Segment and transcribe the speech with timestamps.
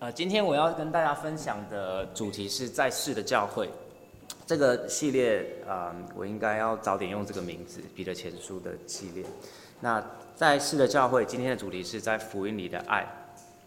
[0.00, 3.68] 呃，今天我要跟大家分享的主题是在世的教会。
[4.46, 9.24] 这个系列啊、我应该要早点用这个名字——彼得前书的系列。
[9.80, 10.00] 那
[10.36, 13.04] 在世的教会，今天的主题是在福音里的爱。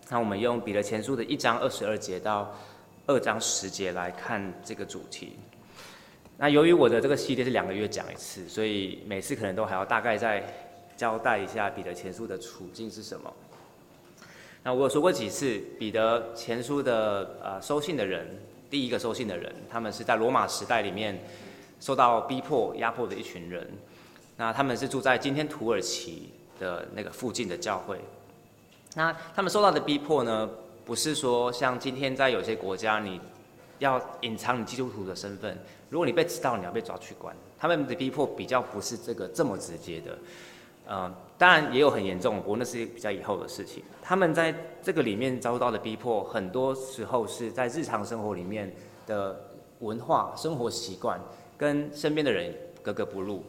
[0.07, 2.55] 那我们用彼得前书的一章二十二节到
[3.07, 5.37] 二章十节来看这个主题。
[6.37, 10.41] 那由于我的这个系列是两个月讲一次，所以每次可能都还要大概再
[10.95, 13.33] 交代一下彼得前书的处境是什么。
[14.63, 18.27] 那我有说过几次，彼得前书的呃收信的人。
[18.69, 21.19] 第一个收信的人，他们是在罗马时代里面
[21.79, 23.67] 受到逼迫、压迫的一群人。
[24.37, 27.99] 那他们是住在今天土耳其的那个附近的教会。
[28.93, 30.49] 那他们受到的逼迫呢，
[30.85, 33.19] 不是说像今天在有些国家，你
[33.79, 35.57] 要隐藏你基督徒的身份，
[35.89, 37.35] 如果你被知道，你要被抓去关。
[37.59, 40.17] 他们的逼迫比较不是这个这么直接的。
[40.89, 43.81] 嗯，当然也有很严重，不过那是比较以后的事情。
[44.01, 48.73] 他们在这个里面遭到的逼迫，很多时候是在日常生活里面
[49.07, 51.19] 的文化、生活习惯
[51.57, 53.43] 跟身边的人格格不入。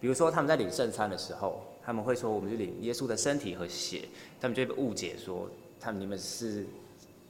[0.00, 4.02] 比如说，他们在领圣餐的时候，他们会说：“我们就领耶稣的身体和血。”
[4.40, 6.64] 他们就会被误解说：“他们你们是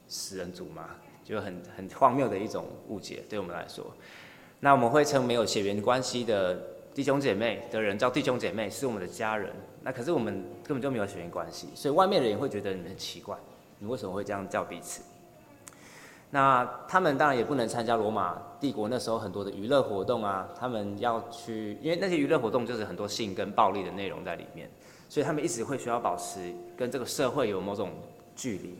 [0.07, 0.91] 食人族吗？”
[1.25, 3.85] 就很很荒谬的一种误解，对我们来说。
[4.59, 6.78] 那我们会称没有血缘关系的。
[6.99, 9.53] 弟兄姐妹的人叫弟兄姐妹，是我们的家人。
[9.81, 13.37] 那可是我们根本就没有血缘关系，所以外面的人会觉得你们很奇怪，
[13.77, 15.01] 你为什么会这样叫彼此？
[16.29, 24.69] 那他们当然也不能参加罗马帝国那时候很多的娱乐活动啊，他们要去，因为那些娱乐活动就是很多性跟暴力的内容在里面，
[25.07, 27.91] 所以他们一直会需要保持跟这个社会有某种
[28.35, 28.77] 距离，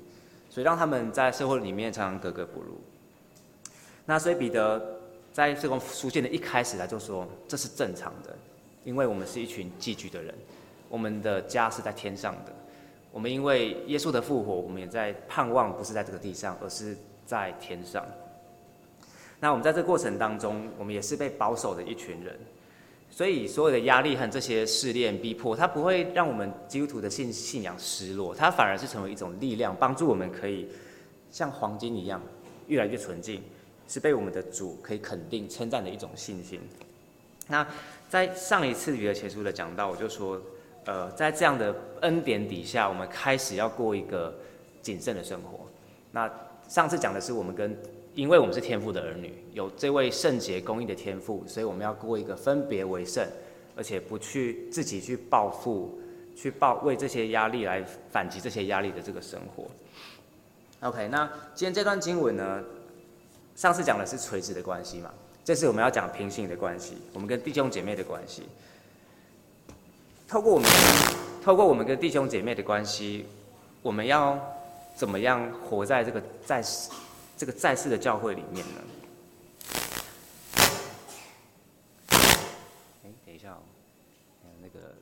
[0.50, 2.82] 所以让他们在社会里面常常格格不入。
[4.06, 4.99] 那所以彼得。
[5.40, 8.36] 在这封书信的一开始，他就说这是正常的，
[8.84, 10.36] 因为我们是一群寄居的人，
[10.90, 12.52] 我们的家是在天上的。
[13.10, 16.94] 我们因为耶稣的复活，我们也在盼望，不是在这个地上，而是
[17.26, 18.06] 在天上。
[19.40, 22.38] 那我们在这个过程当中，我们也是被保守的一群人，
[23.10, 30.68] 所以所有的压力和这些试炼、逼迫，它不会让我们基督徒的信信仰失落，它反而是成为一种力量，帮助我们可以
[31.32, 32.22] 像黄金一样
[32.68, 33.42] 越来越纯净。
[33.90, 36.62] 是被我们的主可以肯定、称赞的一种信心。
[37.48, 37.68] 那
[38.08, 40.40] 在上一次彼得前书的讲到，我就说，
[40.86, 44.34] 呃，在这样的恩典底下，我们开始要过一个
[44.84, 45.66] 谨慎的生活。
[46.12, 46.32] 那
[46.68, 47.76] 上次讲的是我们跟，
[48.14, 53.28] 因为我们是天父的儿女，有这位圣洁公义的天父，所以我们要过一个分别为圣，
[53.76, 56.00] 而且不去自己去报复、
[56.36, 59.66] 去报为这些压力来反击这些压力的这个生活。
[60.88, 62.64] OK，那今天这段经文呢？
[63.60, 68.48] 上次讲的是垂直的关系嘛，这次我们要讲平行的关系，我们跟弟兄姐妹的关系。
[70.30, 70.70] 透过我们，
[71.44, 73.26] 透过我们跟弟兄姐妹的关系，
[73.82, 74.40] 我们要
[74.96, 76.90] 怎么样活在这个在世
[77.36, 78.82] 这个在世的教会里面呢？
[83.04, 83.60] 哎，等一下哦，
[84.62, 84.96] 那个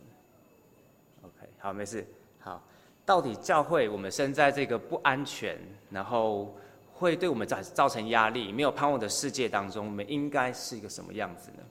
[1.22, 2.04] ，OK，好，没事，
[2.40, 2.60] 好，
[3.06, 5.56] 到底教会我们身在这个不安全，
[5.92, 6.52] 然后。
[6.98, 11.64] 会对我们造造成压力，没有盼望的世界当中，我们应该是一个什么样子呢？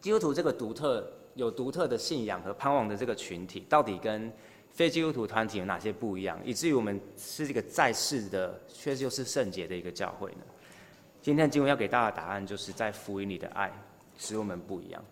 [0.00, 4.32] 基督徒这个独特、有独特的信仰和盼望的这个群体，到底跟
[4.72, 10.42] 非基督徒团体有哪些不一样，以至于我们是这个在世的，却又是圣洁的一个教会呢？
[11.20, 13.70] 今天经文要给大家的答案，就是在福音里的爱
[14.16, 15.04] 使我们不一样。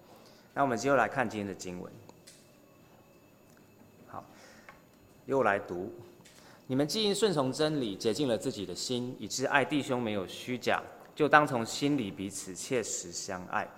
[0.55, 1.93] 那我们接着来看今天的经文。
[4.07, 4.25] 好，
[5.27, 5.93] 由我来读。
[6.69, 10.83] 你们既因顺从真理，洁净了自己的心，以致爱弟兄没有虚假，
[11.15, 13.69] 就当从心里彼此切实相爱。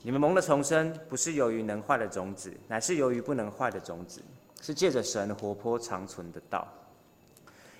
[0.00, 4.22] 你们蒙了重生，不是由于能坏的种子，乃是由于不能坏的种子，
[4.62, 6.66] 是借着神活泼长存的道。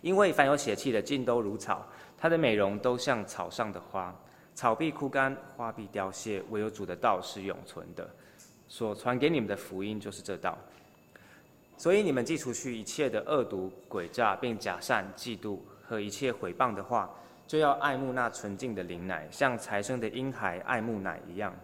[0.02, 1.86] 因为凡有血气的，尽都如草，
[2.18, 4.14] 它的美容都像草上的花，
[4.54, 8.06] 草必枯干，花必凋谢，唯有主的道是永存的。
[8.68, 10.58] 所传给你们的福音就是这道。
[11.78, 17.10] 所以你们既除去一切的恶毒、诡诈，并假善、嫉妒和一切毁谤的话，
[17.46, 21.54] 就要爱慕那纯净的灵奶，像才生的婴孩爱慕奶一样，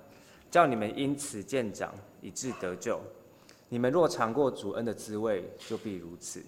[0.50, 3.00] 叫你们因此渐长，以致得救。
[3.69, 6.43] 你们若尝过主恩的滋味，就必如此。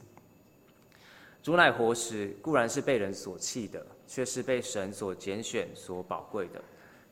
[1.43, 6.63] 主乃活石，固然是被人所弃的，却是被神所拣选、所宝贵的。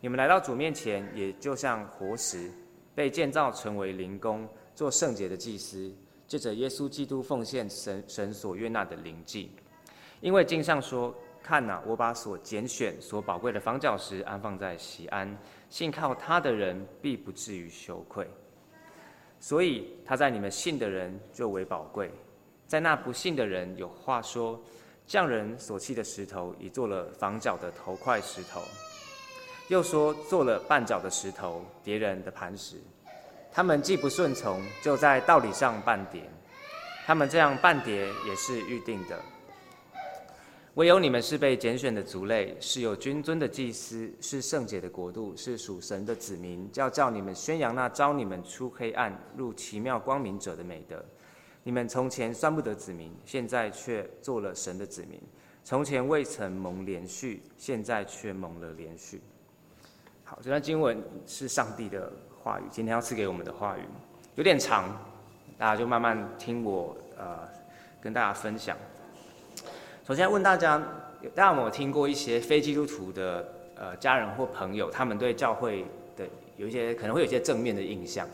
[0.00, 2.50] 你们来到主面前，也就像活石，
[2.94, 5.90] 被建造成为灵宫，做圣洁的祭司。
[6.32, 9.50] 借着耶稣基督奉献神神所悦纳的灵祭，
[10.22, 11.14] 因为经上说
[11.44, 15.36] ：“看哪，我把所拣选、所宝贵的房角石安放在西安，
[15.68, 18.26] 信靠他的人必不至于羞愧。
[19.40, 22.10] 所以他在你们信的人就为宝贵，
[22.66, 24.58] 在那不信的人有话说：
[25.06, 28.62] 匠人所弃的石头，已做了房角的头块石头。
[29.68, 32.80] 又说做了绊脚的石头，跌人的磐石。
[33.52, 36.22] 他们既不顺从，就在道理上绊跌。
[37.04, 39.20] 他们这样绊跌，也是预定的。
[40.74, 51.04] 唯有你们是被拣选的族类，是有君尊的祭司，是圣洁的国度，是属神的子民，叫叫你们宣扬那招你们出黑暗入奇妙光明者的美德。
[51.62, 55.20] 你们从前算不得子民，现在却做了神的子民；
[55.62, 59.18] 从前未曾蒙怜恤，现在却蒙了怜恤。
[60.24, 62.10] 好，这段经文是上帝的
[62.42, 63.82] 话语，今天要赐给我们的话语，
[64.34, 64.84] 有点长，
[65.56, 67.38] 大家就慢慢听我呃
[68.00, 68.76] 跟大家分享。
[70.04, 70.76] 首先问大家，
[71.36, 73.46] 大家有没有听过一些非基督徒的
[73.76, 75.84] 呃家人或朋友，他们对教会
[76.16, 78.26] 的有一些可能会有一些正面的印象？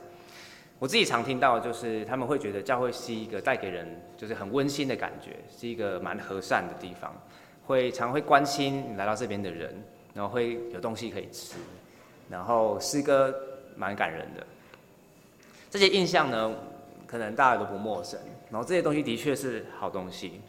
[0.79, 7.13] 我自己常听到就是他们会觉得教会是一个带给人就是很温馨的感觉，是一个蛮和善的地方，
[7.67, 9.75] 会常会关心你来到这边的人，
[10.15, 11.57] 然后会有东西可以吃，
[12.31, 13.35] 然后诗歌
[13.79, 14.47] 蛮感人的。
[15.71, 16.55] 这些印象呢，
[17.07, 18.19] 可能大家都不陌生，
[18.51, 20.41] 然后这些东西的确是好东西。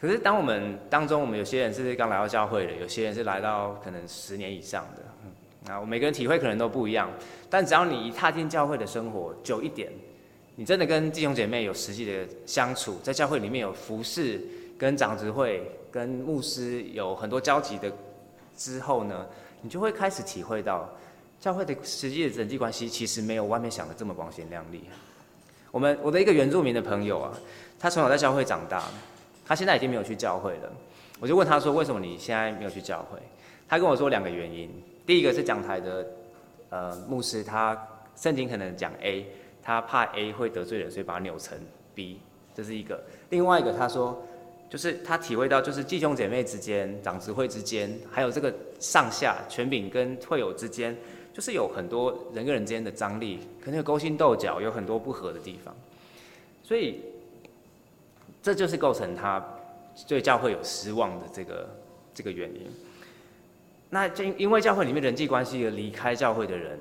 [0.00, 7.08] 可是，当我们当中，我们有些人是刚来到教会的，有些人是来到可能十年以上的，啊，我每个人体会可能都不一样。
[7.48, 9.92] 但只要你一踏进教会的生活久一点，
[10.56, 14.40] 你真的跟弟兄姐妹有实际的相处，在教会里面有服侍，
[14.76, 17.92] 跟长执会、跟牧师有很多交集的
[18.56, 19.24] 之后呢，
[19.60, 20.90] 你就会开始体会到，
[21.42, 24.84] 教会的实际的人际关系其实没有外面想的这么光鲜亮丽。
[25.72, 27.36] 我们我的一个原住民的朋友啊，
[27.80, 28.84] 他从小在教会长大。
[29.44, 30.72] 他现在已经没有去教会了，
[31.18, 33.18] 我就问他说：“为什么你现在没有去教会？”
[33.68, 34.70] 他跟我说两个原因。
[35.04, 36.06] 第一个是讲台的
[36.70, 37.76] 呃牧师，他
[38.14, 39.26] 圣经可能讲 A，
[39.60, 41.58] 他怕 A 会得罪人，所以把它扭成
[41.92, 42.20] B，
[42.54, 43.02] 这是一个。
[43.30, 44.24] 另外一个他说，
[44.70, 50.96] 就是他体会到，就是弟兄姐妹之间、长执会之间，还有这个上下权柄跟会友之间，
[51.32, 55.74] 就是有很多人跟人之间的张力，可能有勾心斗角，有很多不合的地方，
[56.62, 57.00] 所以。
[58.44, 59.40] 这就是构成他
[60.08, 61.68] 对教会有失望的这个
[62.12, 62.66] 这个原因。
[63.88, 66.76] 那因因为教会里面人际关系而离开教会的人，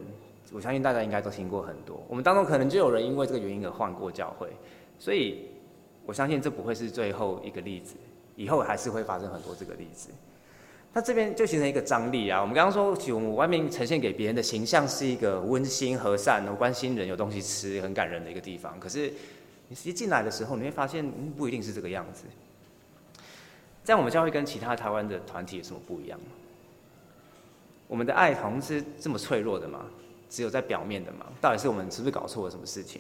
[0.52, 2.04] 我相信大家应该都听过很多。
[2.08, 4.50] 我们当中可能就有人因为这个原因而换过教会，
[4.98, 5.50] 所以
[6.04, 7.94] 我相信这不会是最后一个例子，
[8.36, 10.10] 以后还是会发生很多这个例子。
[10.94, 12.42] 那这边就形成一个张力啊。
[12.42, 19.14] 我们刚刚说，其实我们外面呈现给别人的形象是一个温馨和善、关心人、有东西吃、很感人的一个地方，可是。
[19.72, 22.26] 你实际进来的时候，你会发现，嗯，不一定是这个样子。
[23.86, 26.20] 在我们教会跟其他台湾的团体有什么不一样？
[27.88, 29.86] 我们的爱好像是这么脆弱的吗？
[30.30, 31.26] 只有在表面的吗？
[31.40, 33.00] 到底是我们是不是搞错了什么事情？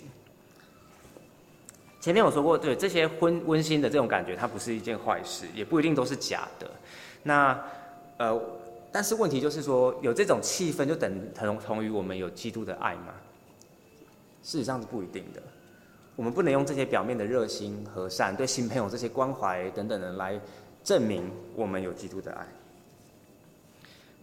[1.99, 6.71] 前面我说过，对这些温温馨的这种感觉，它不是一件坏事，也不一定都是假的。
[7.23, 7.61] 那
[8.21, 8.39] 呃，
[8.91, 13.07] 但是问题就是说，有这种气氛就等同同于我们有基督的爱吗？
[14.43, 15.41] 事实上是不一定的。
[16.15, 20.39] 我们不能用这些表面的热心、和善、对新朋友这些关怀等等的来
[20.83, 22.45] 证明我们有基督的爱。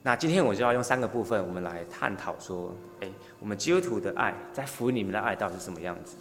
[0.00, 3.08] 那今天我就要用三个部分，我们来探讨说，哎，
[3.40, 6.14] 我们基督徒的爱在福音里面的爱到底是什么样子？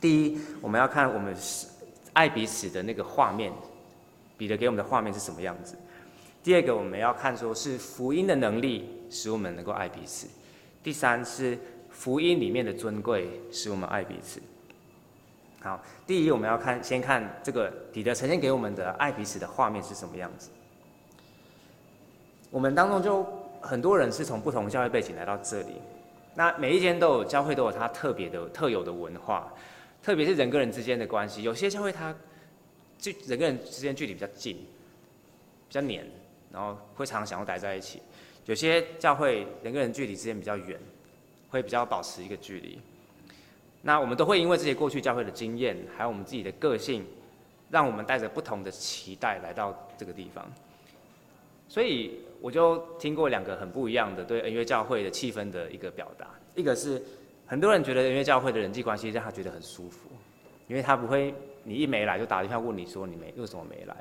[0.00, 1.34] 第一，我们要看我们
[2.12, 3.52] 爱彼此的那个画面，
[4.38, 5.74] 彼得给我们的画面是什么样子？
[6.44, 10.28] 第二个，我们要看说是福音的能力使我们能够爱彼此。
[10.82, 11.58] 第三是
[11.88, 14.42] 福音里面的尊贵使我们爱彼此。
[15.62, 20.50] 好，第一，我们要看，先看这个彼得呈现给我们的爱彼此的画面是什么样子。
[22.50, 23.26] 我们当中就
[23.62, 25.76] 很多人是从不同教会背景来到这里，
[26.34, 29.50] 那每一间都有教会都有它特别的、特有的文化，
[30.02, 31.42] 特别是人跟人之间的关系。
[31.42, 32.14] 有些教会它
[32.98, 36.06] 就人跟人之间距离比较近，比较黏，
[36.54, 38.00] 然后会常常想要待在一起。
[38.46, 40.78] 有些教会人跟人距离之间比较远，
[41.50, 42.78] 会比较保持一个距离。
[43.82, 47.04] 那我们都会因为这些过去教会的经验，还有我们自己的个性，
[47.70, 50.46] 让我们带着不同的期待来到这个地方。
[51.68, 56.28] 所以我就听过两个很不一样的对恩约教会的气氛的一个表达。
[56.54, 57.02] 一个是
[57.46, 60.08] 很多人觉得恩约教会的人际关系让他觉得很舒服，
[60.68, 63.96] 因为他不会你一没来就打电话问你说你没为什么没来，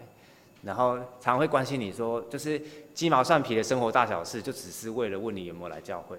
[0.63, 2.62] 然后常会关心你说就是
[2.93, 6.17] 鸡毛蒜皮的生活大小事，就只是为了问你有没有来教会，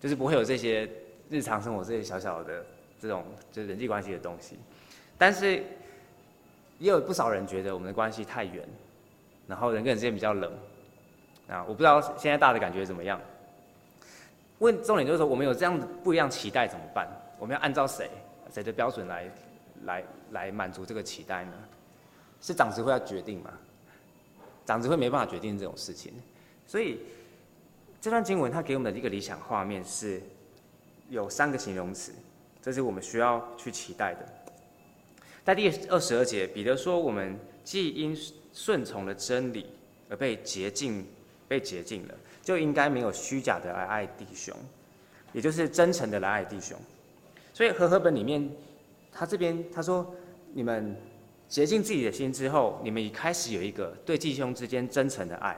[0.00, 0.88] 就是不会有这些
[1.30, 2.64] 日常生活这些小小的。
[3.00, 4.58] 这种就是人际关系的东西，
[5.16, 5.62] 但是
[6.80, 8.68] 也有不少人觉得我们的关系太远，
[9.46, 10.52] 然后人跟人之间比较冷，
[11.46, 13.20] 啊，我不知道现在大的感觉怎么样。
[14.58, 17.06] 问重点就是说，我们有这样不一样期待怎么办？
[17.38, 18.10] 我们要按照谁
[18.52, 19.30] 谁的标准来
[19.84, 21.52] 来来满足这个期待呢？
[22.40, 23.52] 是长执会要决定吗？
[24.68, 26.12] 长子会没办法决定这种事情，
[26.66, 26.98] 所以
[28.02, 30.20] 这段经文它给我们的一个理想画面是
[31.08, 32.12] 有三个形容词，
[32.60, 34.28] 这是我们需要去期待的。
[35.42, 37.34] 在第二十二节，彼得说：“我们
[37.64, 38.14] 既因
[38.52, 39.64] 顺从了真理
[40.10, 41.02] 而被洁净，
[41.48, 44.54] 被洁净了，就应该没有虚假的来爱弟兄，
[45.32, 46.78] 也就是真诚的来爱弟兄。”
[47.54, 48.46] 所以和合本里面，
[49.10, 50.14] 他这边他说
[50.52, 50.94] ：“你们。”
[51.48, 55.56] 洁净自己的心之后，你们已开始有一个对弟兄之间真诚的爱，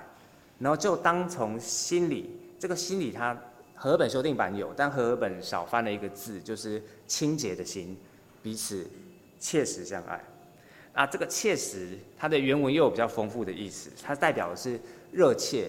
[0.60, 2.30] 然后就当从心里，
[2.60, 3.36] 这个心里它
[3.74, 7.98] 和本修订版有，但和本少翻了一个字，就是清洁的心，
[8.40, 8.88] 彼此
[9.40, 10.22] 切实相爱。
[10.92, 14.78] 啊，这个切实它的原文又有比较丰富的意思，它代表的是
[15.10, 15.68] 热切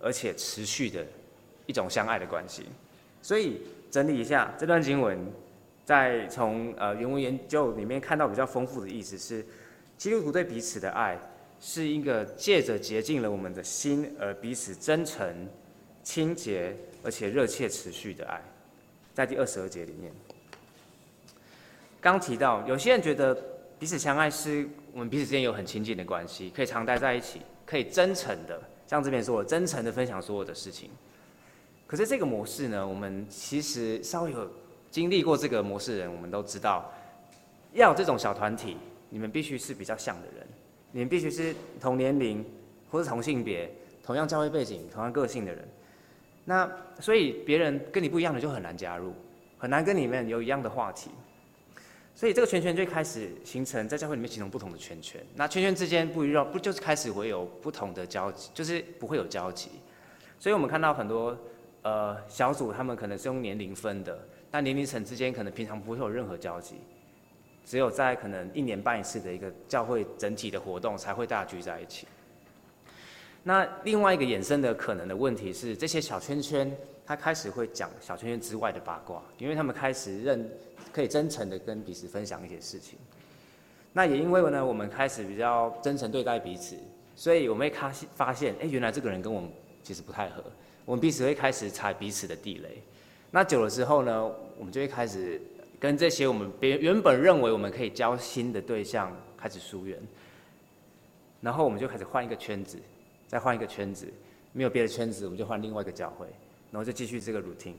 [0.00, 1.06] 而且持续的
[1.66, 2.64] 一种相爱的关系。
[3.22, 5.16] 所以整理一下这段经文，
[5.84, 9.46] 在从呃原文研究里面看到比较丰富的意思是。
[10.00, 11.18] 基督徒对彼此的爱，
[11.60, 15.46] 是一个借着洁净了我们的心而彼此真诚、
[16.02, 18.40] 清洁而且热切持续的爱，
[19.12, 20.10] 在第二十二节里面，
[22.00, 23.34] 刚提到有些人觉得
[23.78, 30.88] 彼此相爱是我们彼此之间有很亲近的关系，可以常待在一起，可以真诚的像这边说，我真诚的分享所有的事情。
[31.86, 34.50] 可是这个模式呢，我们其实稍微有
[34.90, 36.90] 经历过这个模式的人，我们都知道，
[37.74, 38.78] 要有这种小团体。
[39.10, 40.46] 你们必须是比较像的人，
[40.92, 42.42] 你们必须是同年龄
[42.90, 43.70] 或是同性别、
[44.02, 45.68] 同样教会背景、同样个性的人。
[46.44, 49.12] 那所以别人跟你不一样的就很难加入，
[49.58, 51.10] 很难跟你们有一样的话题。
[52.14, 55.24] 所以这个圈圈就开始形成，在教会里面形成不同的圈圈。
[55.36, 59.70] 那圈圈之间不一样，不就是开始会有不同的交集，就是不会有交集。
[60.38, 61.36] 所以我们看到很多
[61.82, 64.18] 呃小组，他们可能是用年龄分的，
[64.50, 66.76] 那年龄层之间可能平常不会有任何交集。
[67.64, 72.06] 只有在可能一年办一次的一个教会整体的活动，才会大家聚在一起。
[73.42, 76.70] 那另外一个衍生的可能的问题是，这些小圈圈，
[77.06, 80.50] 他开始会讲小圈圈之外的八卦，因为他们开始认
[80.92, 82.98] 可以真诚的跟彼此分享一些事情。
[83.92, 86.76] 那也因为呢，我们开始比较真诚对待彼此，
[87.14, 89.48] 所以我们会发发现，哎，原来这个人跟我们
[89.82, 90.44] 其实不太合，
[90.84, 92.82] 我们彼此会开始踩彼此的地雷。
[93.30, 95.40] 那久了之后呢，我们就会开始。
[95.80, 99.98] 跟这些我们别原本认为我们可以交心的对象开始疏远，
[101.40, 102.78] 然后我们就开始换一个圈子，
[103.26, 104.06] 再换一个圈子，
[104.52, 106.26] 没有别的圈子，我们就换另外一个教会，
[106.70, 107.72] 然后就继续这个 routine。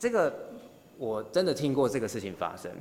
[0.00, 0.50] 这个
[0.98, 2.72] 我真的听过这个事情发生，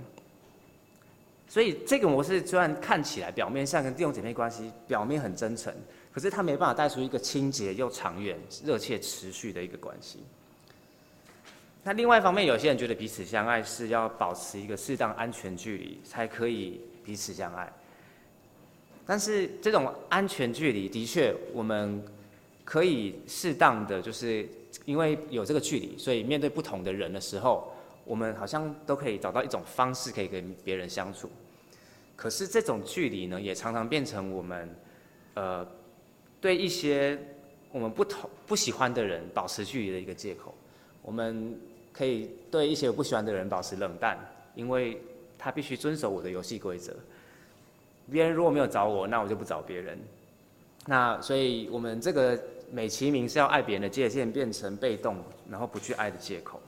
[1.47, 5.71] 所以这个模式虽然看起来表面上跟弟兄姐妹关系表面很真诚，
[6.11, 10.23] 可是它没办法带出一个清洁又长远、热切持续的一个关系。
[11.83, 17.67] 那另外一方面，有些人觉得彼此相爱是要保持一个适当安全距离才可以彼此相爱。
[19.03, 22.03] 但是这种安全距离的确，我们
[22.63, 24.47] 可以适当的，就是
[24.85, 27.73] 因为有这个距离，所以面对不同的人的时候，
[28.05, 31.31] 我们好像都可以找到一种方式可以跟别人相处。
[32.15, 34.75] 可是这种距离呢，也常常变成我们，
[35.33, 35.67] 呃，
[36.39, 37.17] 对一些
[37.71, 40.53] 我们不同不喜欢的人保持距离的一个借口。
[41.01, 41.59] 我们。
[41.91, 44.17] 可以对一些我不喜欢的人保持冷淡，
[44.55, 45.01] 因为
[45.37, 46.93] 他必须遵守我的游戏规则。
[48.11, 49.97] 别人如果没有找我，那我就不找别人。
[50.85, 52.37] 那所以，我们这个
[52.71, 55.17] 美其名是要爱别人的界限，变成被动，
[55.49, 56.59] 然后不去爱的借口。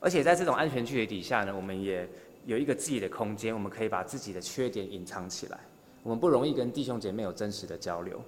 [0.00, 2.08] 而且在这种安全距离底下呢，我们也
[2.46, 5.58] 有一个自己的空间，我们可以把自己的缺点隐藏起来，
[6.02, 8.20] 我们不容易跟弟兄姐妹有真实的交流。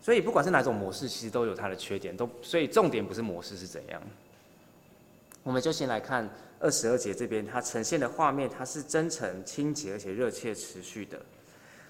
[0.00, 4.00] 所以，不管是哪种模式，其实都有它的缺点，都所以重点不是模式是怎样。
[5.46, 11.16] 我们就先来看二十二节这边，它呈现的画面，它是真诚、清洁而且热切持续的。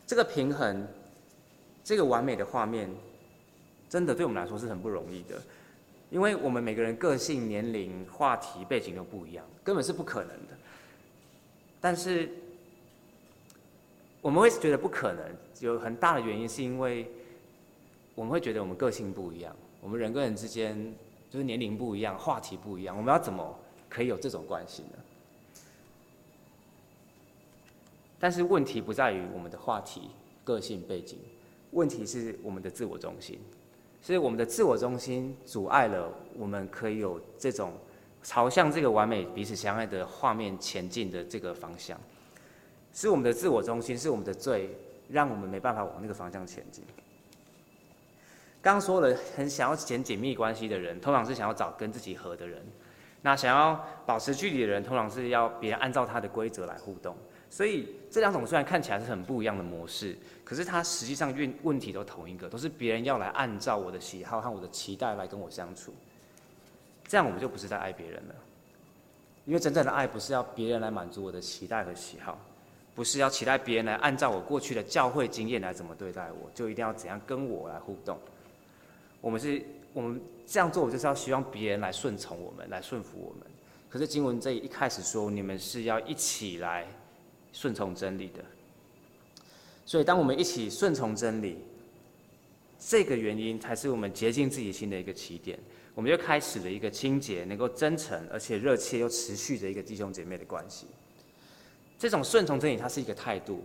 [0.06, 0.86] 这个平衡，
[1.82, 2.86] 这个完美的画面，
[3.88, 5.40] 真的对我们来说是很不容易的，
[6.10, 10.52] 因为我们每个人个性、年龄、话题、背景都不一样，根本是不可能的。
[11.80, 12.28] 但是
[14.20, 15.24] 我们会觉得不可能，
[15.60, 17.10] 有很大的原因是因为
[18.14, 20.94] 我们会觉得我们个性不一样，我们人跟人之间。
[21.36, 23.54] 就是年龄不一样，话题不一样，我们要怎么
[23.90, 24.98] 可以有这种关系呢？
[28.18, 30.08] 但是问题不在于我们的话题、
[30.44, 31.18] 个性、背景，
[31.72, 33.38] 问题是我们的自我中心，
[34.00, 37.74] 所以我们的自我中心阻碍了我们可以有这种
[38.22, 42.00] 朝向这个完美彼此相爱的画面前进的这个方向，
[42.94, 44.70] 是我们的自我中心，是我们的罪，
[45.10, 46.82] 让我们没办法往那个方向前进。
[48.66, 52.60] 刚刚说了，很想要建紧密关系的人，通常是想要找跟自己合的人；
[53.22, 57.16] 那想要保持距离的人，通常是要别人按照他的规则来互动。
[57.48, 65.94] 所以这两种虽然看起来是很不一样的模式，可是它实际上问问题都同一个，都是别人要来按照我的喜好和我的期待来跟我相处。
[67.06, 68.34] 这样我们就不是在爱别人了，
[69.44, 72.36] 因为真正的爱不是要别人来满足我的期待和喜好，
[72.96, 78.18] 不是要期待别人来按照我过去的教会经验来怎么对待我，就一定要怎样跟我来互动。
[79.20, 83.46] 我们是，我们这样做，我就是要希望别人来顺从我们，来顺服我们。
[83.88, 86.86] 可是经文这一开始说，你们是要一起来
[87.52, 88.44] 顺从真理的。
[89.84, 91.58] 所以当我们一起顺从真理，
[92.78, 95.58] 这个原因才是我们洁净自己心的一个起点。
[95.94, 100.86] 我们就开始了一个清洁、能够真诚而且热切又持续的一个弟兄姐妹的关系。
[101.98, 103.64] 这种顺从真理，它是一个态度，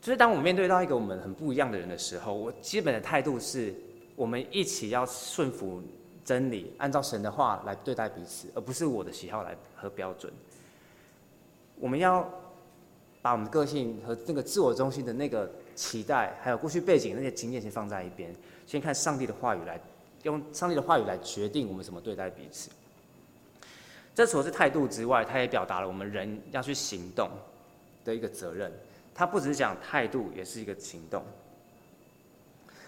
[0.00, 3.74] 就是当我们面对到一个我们很不一样的人的时候，我基本的态度是，
[4.16, 5.80] 我们一起要顺服
[6.24, 10.32] 真理，按照神的话来对待彼此，而不是我的喜好来和标准。
[11.78, 12.28] 我们要
[13.22, 18.34] 把我们的个性和那个自我中心的那个期待，还有过去背景那些经验先放在一边，
[18.66, 19.80] 先看上帝的话语来。
[20.22, 22.68] 用上帝的话语来决定我们怎么对待彼此。
[24.12, 27.30] 这除了是态度之外，它也表达了我们人要去行动
[28.04, 28.72] 的一个责任。
[29.14, 31.22] 它不只是讲态度，也是一个行动。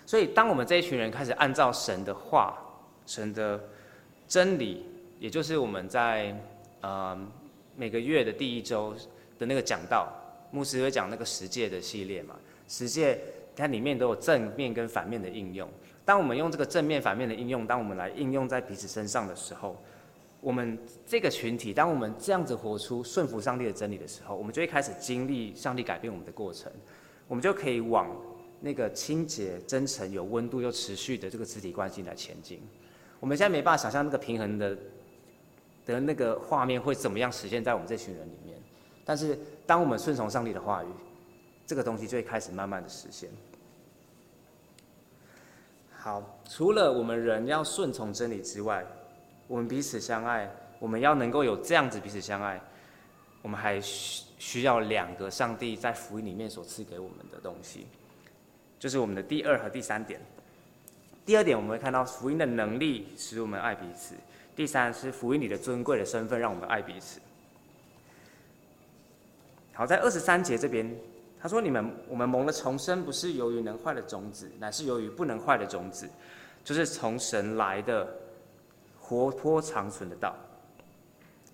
[0.08, 2.56] 所以，当我们这一群人开始按照神的话、
[3.04, 3.62] 神的
[4.26, 4.86] 真理，
[5.18, 6.34] 也就是我们在
[6.80, 7.14] 呃
[7.76, 8.94] 每个月的第一周
[9.38, 10.10] 的那个讲道，
[10.50, 12.34] 牧师会讲那个十诫的系列嘛，
[12.66, 13.20] 十诫
[13.54, 15.68] 它里面都有正面跟反面的应用。
[16.06, 19.76] 当我们用这个正面、反面的应用，当我们来应用在彼此身上的时候，
[20.40, 26.72] 我们这个群体，当我们这样子活出顺服上帝的真理的时候，我们就会开始经历上帝改变我们的过程，
[27.26, 28.10] 我们就可以往
[28.60, 32.60] 那个清洁、真诚、有温度又持续的这个肢体关系来前进。
[33.20, 34.78] 我们现在没办法想象那个平衡的
[35.84, 38.60] 的那个画面会怎么样实现在我们这群人里面，
[39.04, 40.88] 但是当我们顺从上帝的话语，
[41.66, 43.30] 这个东西就会开始慢慢的实现。
[45.90, 48.86] 好，除了我们人要顺从真理之外，
[49.46, 52.60] 我们彼此相爱，我们要能够有这样子彼此相爱，
[53.42, 57.88] 我们还需需要两个上帝在福音里面所赐给我们的东西，
[58.78, 60.20] 就是我们的第二和第三点。
[61.24, 64.14] 第二点，我们会看到福音的能力使我们爱彼此；
[64.56, 67.20] 第三是福音里的尊贵的身份让我们爱彼此。
[69.72, 70.94] 好，在二十三节这边。
[71.40, 76.08] 他说：“你们，我们蒙了重生，不是由于能坏的种子，乃是由于不能坏的种子，
[76.64, 78.04] 就是从神来的
[78.98, 80.34] 活泼长存的道。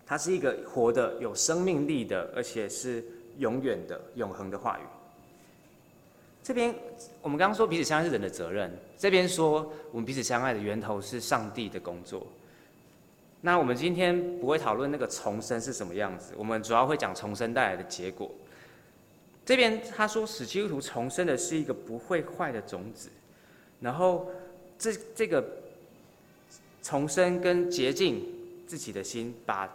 [0.07, 3.05] 它是一个活的、有生命力的，而且是
[3.37, 4.83] 永远的、永恒的话语。
[6.44, 6.72] 这边
[7.22, 12.26] 我们刚刚说彼此相爱是人的责任，这边说我们彼此相爱的源头是上帝的工作。
[13.40, 18.30] 那我们今天不会讨论那个重生是什么样子，我们主要会讲重生带来的结果。”
[19.44, 23.11] 这边他说，使基督徒重生的是一个不会坏的种子，
[23.80, 24.30] 然后
[24.78, 25.42] 这这个
[26.83, 28.26] 重生跟洁净
[28.66, 29.66] 自己的心，把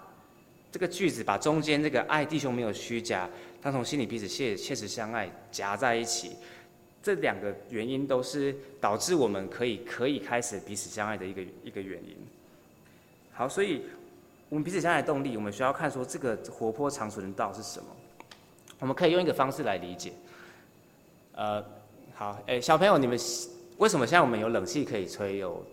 [0.72, 3.30] 这个句子把中间这个爱弟兄没有虚假，
[3.62, 6.32] 他从心里彼此切切实相爱夹在一起，
[7.02, 12.16] 这两个原因都是导致我们可以可以开始彼此相爱的一个一个原因。
[13.32, 13.84] 好，所以
[14.50, 17.88] 我们彼此相爱的动力，我们需要看说这个活泼长存的道是什么。
[18.80, 20.14] 我们可以用一个方式来理解，
[21.34, 21.64] 呃，
[22.14, 23.18] 好，哎，小朋友，你们
[23.78, 25.66] 为什么现在我们有冷气可以吹，有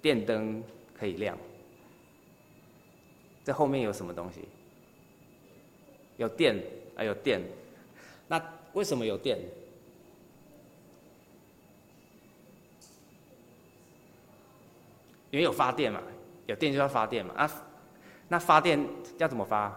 [0.00, 0.62] 电灯
[0.98, 1.36] 可以亮？
[3.44, 4.40] 这后面有什么东西？
[6.16, 6.56] 有电，
[6.94, 7.40] 啊，有电。
[8.28, 8.40] 那
[8.74, 9.38] 为什么有电？
[15.32, 15.98] 因为有发电嘛，
[16.44, 17.32] 有电就要发电嘛。
[17.34, 17.50] 啊，
[18.28, 18.78] 那发电
[19.16, 19.74] 要怎么发？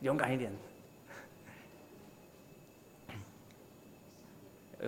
[0.00, 0.52] 勇敢一点。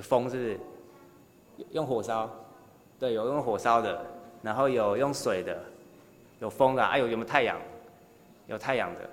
[0.02, 0.60] 风是不是？
[1.70, 2.28] 用火烧？
[2.98, 4.04] 对，有用火烧的，
[4.42, 5.64] 然后有用水的，
[6.40, 7.56] 有风的，啊有有没有太阳？
[8.48, 9.08] 有太阳的。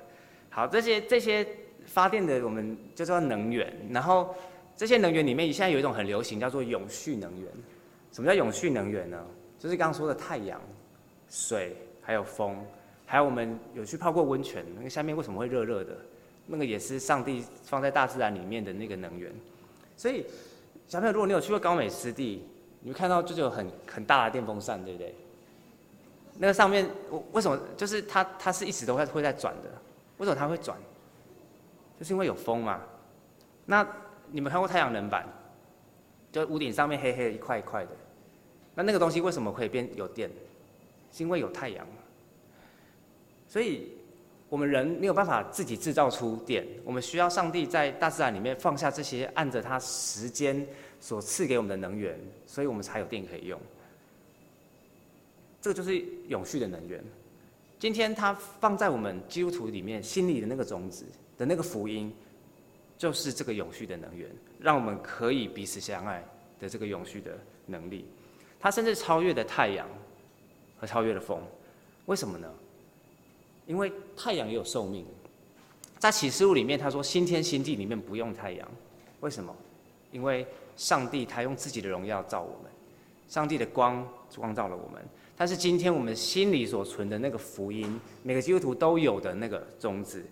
[0.50, 1.48] 好，这些这些
[1.86, 3.72] 发电的，我们就叫能源。
[3.92, 4.36] 然后
[4.82, 7.48] 这些能源里面，现在有一种很流行，叫做永续能源。
[8.12, 9.24] 什么叫永续能源呢？
[9.60, 10.60] 就是刚刚说的太阳、
[11.30, 12.58] 水还有风。
[13.06, 15.96] 还有我们有去泡过温泉，那个下面为什么会热热的？
[16.48, 19.32] 那个也是上帝放在大自然里面的那个能源。
[19.96, 20.26] 所以
[20.88, 22.44] 小朋友，如果你有去过高美湿地，
[22.80, 25.14] 你会看到就是有很很大的电风扇，对不对？
[26.40, 26.90] 那个上面
[27.34, 29.70] 为什么就是它它是一直都会会在转的？
[30.18, 30.76] 为什么它会转？
[32.00, 32.82] 就是因为有风嘛。
[33.64, 33.88] 那
[34.32, 35.28] 你们看过太阳能板？
[36.32, 37.92] 就屋顶上面黑黑的一块一块的，
[38.74, 40.30] 那那个东西为什么可以变有电？
[41.12, 41.86] 是因为有太阳。
[43.50, 43.90] 所以，
[44.48, 50.66] 我们人没有办法自己制造出电，我们需要上帝在大自然里面放下这些按着他时间
[51.02, 52.18] 所赐给我们的能源，
[52.48, 53.60] 所以我们才有电可以用。
[55.62, 57.04] 这个就是永续的能源。
[57.78, 61.04] 今天他放在我们基督徒里面心里的那个种子
[61.38, 62.14] 的那个福音，
[63.02, 66.24] 就是这个永续的能源，让我们可以彼此相爱
[66.60, 67.36] 的这个永续的
[67.66, 68.06] 能力。
[68.60, 69.88] 它甚至超越了太阳
[70.78, 71.42] 和超越了风，
[72.06, 72.48] 为什么呢？
[73.66, 75.04] 因为太阳也有寿命。
[75.98, 78.70] 在启示录里面，他说新天新地里面不用太阳，
[79.22, 79.52] 为什么？
[80.12, 80.46] 因为
[80.78, 82.72] 上帝他用自己的荣耀造我们，
[83.28, 85.02] 上帝的光光照了我们。
[85.36, 90.24] 但是今天我们心里所存的那个福音，每个基督徒都有的那个种子，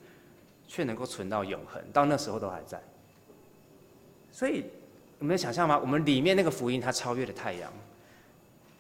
[0.69, 2.79] 却能够存到永恒，到那时候都还在。
[4.32, 4.63] 所以，
[5.17, 5.79] 你们能想象吗？
[5.79, 7.73] 我们里面那个福音，它超越了太阳，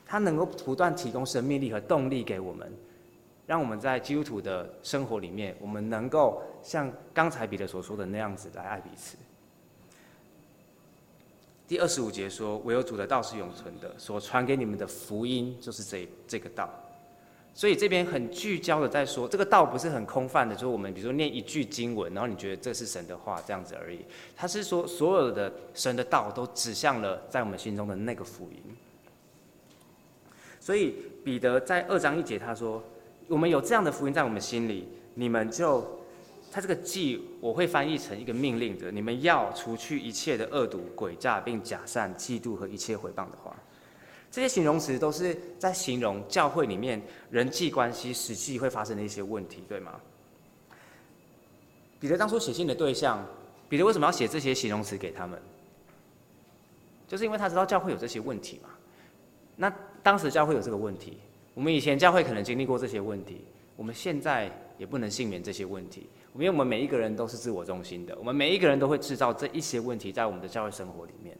[0.05, 2.71] 它能够不断提供生命力和动力给我们，
[3.47, 9.17] 让我们在基督徒的生活里面，我们能够像刚才彼得所说的那样子来爱彼此。
[11.67, 16.69] 第二十五节说：“唯有主的道是永存的，所传给你们的福音就是这这个道。”
[17.59, 23.99] 所以这边很聚焦的在说，这个道不是很空泛的，就是我们比如说念一句经文，然后你觉得这是神的话这样子而已。
[24.33, 28.63] 他是说，所有的神的道都指向了在我们心中的那个福音。
[30.61, 32.81] 所以彼得在二章一节他说
[33.27, 35.85] ：“我们有这样的福音在我们心里，你们就……”
[36.49, 43.53] 他这个记我会翻译成一个命令的，你们要除去一切的恶毒、诡诈，并假善、嫉妒和一切毁谤的话。
[44.31, 49.99] 这些形容词都是在形容教会里面人际关系实际会发生的一些问题，对吗？
[51.99, 53.25] 彼得当初写信的对象，
[53.67, 55.39] 彼得为什么要写这些形容词给他们？
[57.07, 58.69] 就是因为他知道教会有这些问题嘛。
[59.55, 61.17] 那当时教会有这个问题，
[61.55, 63.43] 我们以前教会可能经历过这些问题，
[63.75, 66.07] 我们现在也不能幸免这些问题。
[66.35, 71.35] 因为我们每一个人都是自我中心的，我们每一个人都会制造这一些问题在我们的教会生活里面。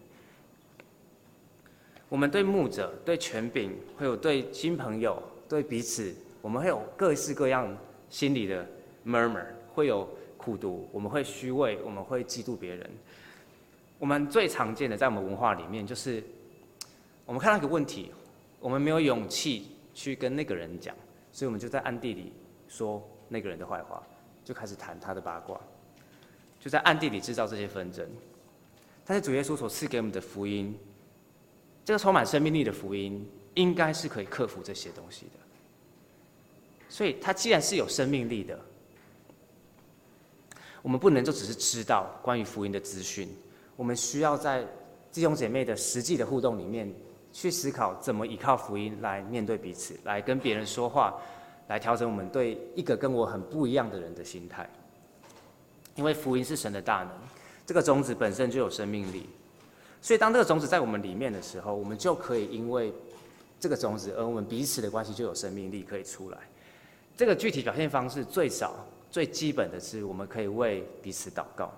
[2.10, 7.78] 我们对牧者、对权柄，会有对新朋友、对彼此，我们会有各式各样
[8.10, 8.68] 心里的
[9.06, 12.90] murmur，会有苦毒，我们会虚伪，我们会嫉妒别人。
[14.00, 16.24] 我们最常见的在我们文化里面，就是
[17.26, 18.12] 我们看到一个问题，
[18.60, 20.96] 我们没有勇气去跟那个人讲，
[21.32, 22.34] 所以我们就在暗地里
[22.68, 24.02] 说那个人的坏话。
[24.42, 25.62] 就开始谈他的八卦，
[26.60, 28.04] 就在暗地里制造这些纷争。
[29.06, 30.76] 但是主耶稣所赐给我们的福音，
[31.90, 35.40] 这个充满生命力的福音，应该是可以克服这些东西的。
[36.88, 38.60] 所以，它既然是有生命力的，
[40.84, 43.28] 我们不能就只是知道关于福音的资讯，
[43.76, 44.64] 我们需要在
[45.12, 46.94] 弟兄姐妹的实际的互动里面，
[47.34, 51.20] 去思考怎么依靠福音来面对彼此，来跟别人说话。
[51.70, 54.70] 来调整我们对一个跟我很不一样的人的心态，
[55.96, 57.10] 因为福音是神的大能，
[57.66, 59.28] 这个种子本身就有生命力，
[60.02, 62.94] 所以当这个种子在我们里面的时候，我们就可以因为
[63.60, 66.38] 这个种子，而我们彼此的关系就有生命力可以出来。
[67.18, 71.72] 这个具体表现方式最少最基本的是，我们可以为彼此祷告。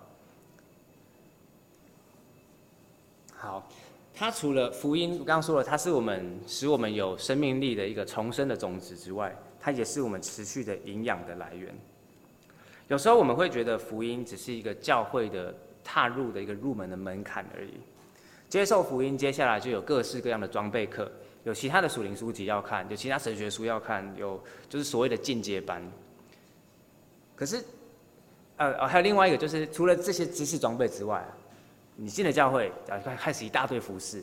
[3.34, 3.68] 好，
[4.14, 9.36] 它除了福音，我刚刚说了，它是我们使我们有生命力的一个重生的种子之外。
[9.60, 11.72] 它也是我们持续的营养的来源。
[12.88, 17.74] 有时候我们会觉得福音只是一个教会的踏入的一个入门的门槛而已。
[18.52, 21.10] 接受福音，接下来就有各式各样的装备课，
[21.46, 24.38] 有其他的属灵书籍要看，有其他神学书要看，有
[24.68, 25.82] 就是所谓的进阶班。
[27.34, 27.64] 可是，
[28.58, 31.26] 呃，还有另外一个就是，除了这些知识装备之外，
[31.96, 32.70] 你进了教会，
[33.18, 34.22] 开始一大堆服侍，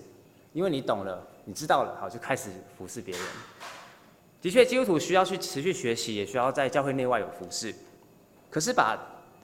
[0.53, 3.25] 因为你懂了，你知道了，好，就开始服侍别人。
[4.43, 7.75] 的确，基督徒需要去持续学习，也需要在教会内外有服侍。
[8.51, 8.99] 可是，把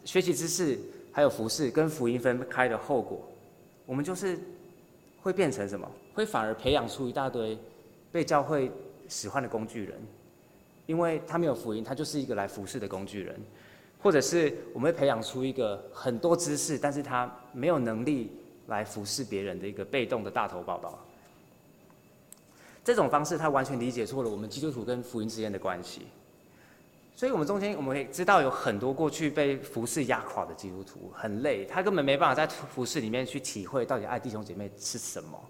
[0.05, 0.79] 学习知识
[1.11, 3.27] 还有服侍跟福音分开的后果，
[3.87, 4.39] 我们就是
[5.25, 5.91] 会变成什么？
[6.13, 7.59] 会反而培养出一大堆
[8.13, 8.71] 被教会
[9.09, 9.99] 使唤的工具人，
[10.85, 13.35] 因为他没有福音，他就是一个来服侍的工具人；
[14.03, 18.33] 或者是我们会培养出一个很多知识，但是他没有能力
[18.67, 20.99] 来服侍别人的一个被动的大头宝宝。
[22.85, 26.03] 这种方式，他完全理解错了我们基督徒跟福音之间的关系。
[27.17, 35.41] 所以，我们中间我们会知道有很多过去被服事压垮的基督徒很累，他根本没办法在服事里面去体会到底爱弟兄姐妹是什么。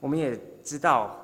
[0.00, 1.16] 我们也知道，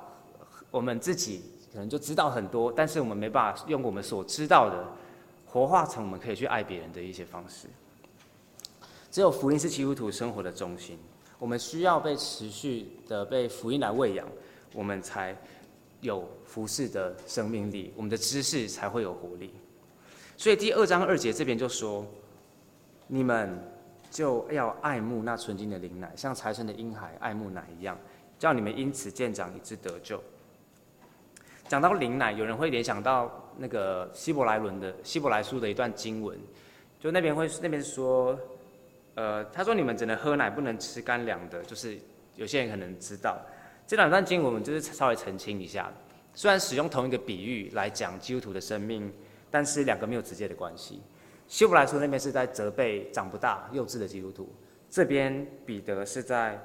[0.71, 4.87] 我们自己可能就知道很多，但是我们没办法用我们所知道的
[5.45, 7.67] 活化成我们可以去爱别人的一些方式。
[9.11, 10.97] 只有福音是基督徒生活的中心，
[11.37, 14.25] 我们需要被持续的被福音来喂养。
[14.73, 15.35] 我们才
[15.99, 19.53] 有服侍的生命力，我们的知识才会有活力。
[20.37, 22.05] 所以第二章二节这边就说，
[23.07, 23.57] 你们
[24.11, 27.97] 就要爱慕那纯净的灵奶，像财神的婴孩爱慕奶一样，
[28.37, 30.21] 叫你们因此见长，以致得救。
[31.67, 36.37] 讲到灵奶，有人会联想到那个希伯来伦的希伯来书的一段经文，
[36.99, 38.37] 就那边会那边说，
[39.15, 41.97] 呃，他说你们只能喝奶，不能吃干粮的，就是
[42.35, 43.39] 有些人可能知道
[43.87, 45.91] 这两段经文，我们就是稍微澄清一下。
[46.33, 49.11] 虽然使用同一个比喻来讲基督徒的生命，
[49.55, 51.01] 但是两个没有直接的关系。
[51.47, 54.49] 希伯来书那边是在责备长不大、幼稚的基督徒，
[54.89, 56.59] 这边彼得是在。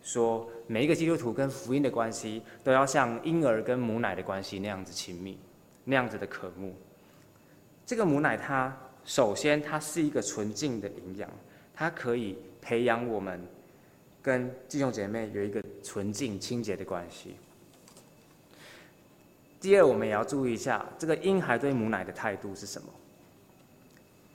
[0.00, 5.36] 说每一个基督徒跟福音的关系，都要像婴儿跟母奶的关系那样子亲密，
[5.84, 6.74] 那样子的渴慕。
[7.84, 11.28] 这个母奶它首先它是一个纯净的营养，
[11.74, 13.44] 它可以培养我们
[14.22, 17.34] 跟弟兄姐妹有一个纯净清洁的关系。
[19.60, 22.88] 第二，我们也要注意一下这个婴孩对母奶的态度是什么。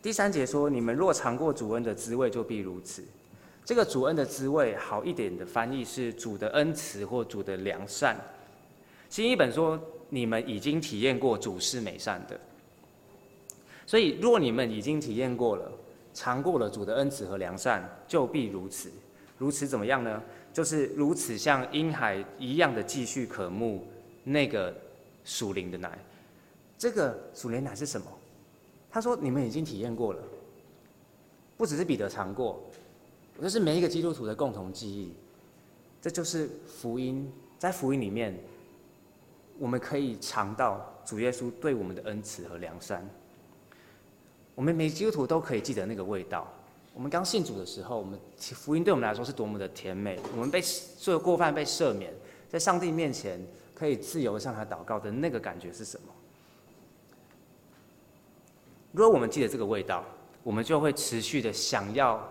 [0.01, 3.03] 第三节说：“你们若尝过主恩的滋味，就必如此。”
[3.63, 8.19] 这个主恩的滋味，好一点的翻译是主的恩慈或主的良善。
[9.09, 12.38] 新译本说，你们已经体验过主是美善的。
[13.86, 15.71] 所以，若你们已经体验过了，
[16.13, 18.91] 尝过了主的恩慈和良善，就必如此。
[19.38, 20.21] 如此怎么样呢？
[20.51, 23.88] 就是如此像婴孩一样的继续渴慕
[24.25, 24.75] 那个
[25.23, 25.97] 属灵的奶。
[26.77, 28.07] 这个属灵奶是什么？
[28.91, 30.21] 他说你们已经体验过了，
[31.57, 32.62] 不只是彼得尝过。
[33.41, 35.13] 这是每一个基督徒的共同记忆，
[36.01, 37.31] 这就是福音。
[37.57, 38.38] 在福音里面，
[39.57, 43.07] 我们可以尝到主耶稣对我们的恩慈和良善。
[44.53, 46.47] 我们每基督徒都可以记得那个味道。
[46.93, 50.19] 我们刚信主的时候，我们福音对我们来说是多么的甜美。
[50.33, 52.13] 我们被做过犯被赦免，
[52.49, 53.39] 在上帝面前
[53.73, 56.07] 可以自由向他祷告的那个感觉是什么？
[58.91, 60.03] 如果我们记得这个味道，
[60.43, 62.21] 我们就会持续的想要。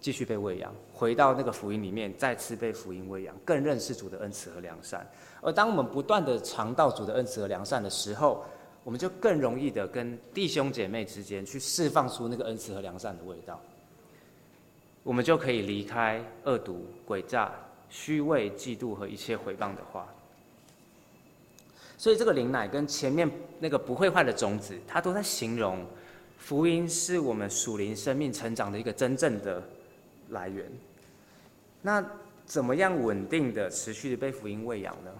[0.00, 5.08] 继续被喂养，回到那个福音里面，再次被福音喂养，更认识主的恩慈和良善。
[5.40, 8.44] 而当我们不断的尝到主的恩慈和良善的时候，
[8.82, 13.60] 我们就更容易的跟弟兄姐妹之间去释放出那个恩慈和良善的味道。
[15.04, 17.52] 我们就可以离开恶毒、诡诈、
[17.88, 20.12] 虚伪、嫉妒和一切毁谤的话。
[22.02, 25.86] 所以这个灵奶跟前面那个不会坏的种子，它都在形容
[26.36, 29.62] 福音是我们属灵生命成长的一个真正的。
[30.30, 30.66] 来源，
[31.80, 32.04] 那
[32.44, 35.12] 怎么样稳定的、持续的被福音喂养呢？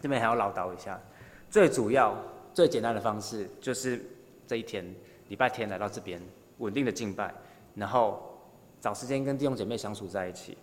[0.00, 1.00] 这边还要唠叨一下，
[1.48, 2.16] 最主要、
[2.52, 4.04] 最简单的方式就是
[4.48, 4.84] 这一天
[5.28, 6.20] 礼拜天来到这边，
[6.58, 7.32] 稳定的敬拜，
[7.76, 8.36] 然后
[8.80, 10.58] 找时间跟弟兄姐妹相处在一起。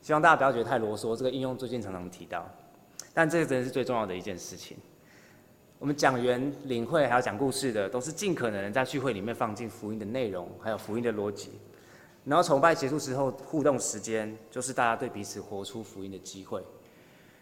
[0.00, 2.48] 希望大家不要觉得太啰嗦，这个应用最近常常提到，
[3.18, 4.76] 但这个真的是最重要的一件事情。
[5.80, 11.50] 我们讲员、领会还有讲故事的，都是尽可能在聚会里面放进福音的内容，还有福音的逻辑。
[12.24, 16.62] 然后崇拜结束之后，互动时间就是大家对彼此活出福音的机会。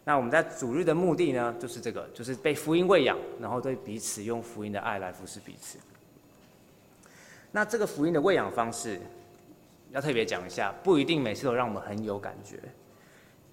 [0.03, 5.77] 那我们在主日的目的呢，就是这个，就是被福音喂养，然后对彼此用福音的爱来服侍彼此。
[7.51, 8.99] 那这个福音的喂养方式，
[9.91, 12.59] 要特别讲一下，不一定每次都让我们很有感觉。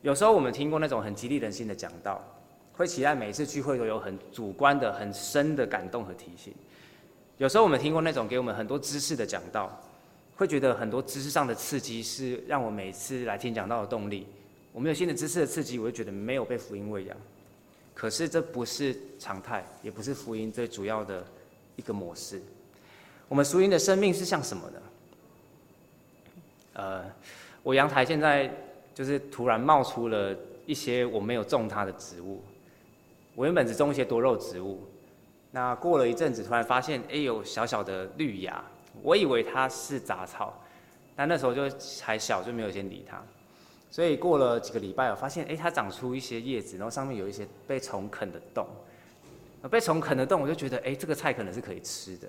[0.04, 2.22] 有时候我们听过那种很激励人心的讲道，
[2.74, 6.52] 会期待每一次聚会都有很主观的、很深的感动和提醒。
[7.38, 9.80] 有时候我们听过那种给我们很多知识的讲道。
[10.36, 14.26] 会觉得很多知识上的刺激是让我每次来听讲道的动力。
[14.72, 17.16] 我们有新的知识的刺激，我就觉得没有被福音喂养。
[17.94, 21.24] 可是这不是常态，也不是福音最主要的
[21.76, 22.42] 一个模式。
[23.28, 24.78] 我们福音的生命是像什么呢？
[26.74, 27.04] 呃，
[27.62, 28.52] 我阳台现在
[28.94, 32.42] 就是突然冒出了一些我没有种它的植物。
[33.34, 34.80] 我原本只种一些多肉植物，
[35.50, 38.64] 那过了一阵子，突然发现，哎，有小小的绿芽。
[39.02, 40.62] 我以为它是杂草，
[41.16, 41.68] 但那时候就
[42.00, 43.20] 还小，就没有先理它。
[43.90, 48.66] 所以过了几个礼拜，我发现，哎，它长出一些叶子，然后上面有一些被虫啃的洞。
[49.68, 52.28] 被虫啃的洞，我就觉得，哎，这个菜可能是可以吃的。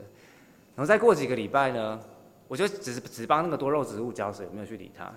[0.75, 1.99] 然后再过几个礼拜呢，
[2.47, 5.13] 我就只只帮那个多肉植物浇水，没有去理它。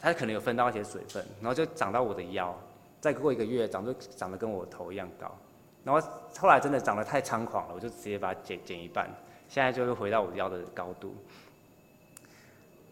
[0.00, 2.56] 它可能有分到一些水分，然后就长到我的腰。
[3.00, 5.30] 再过一个月，长就长得跟我头一样高。
[5.84, 6.08] 然后
[6.38, 9.08] 后来真的长得太猖狂了，我就直接把它剪剪一半。
[9.48, 11.14] 现在就是回到我腰的高度。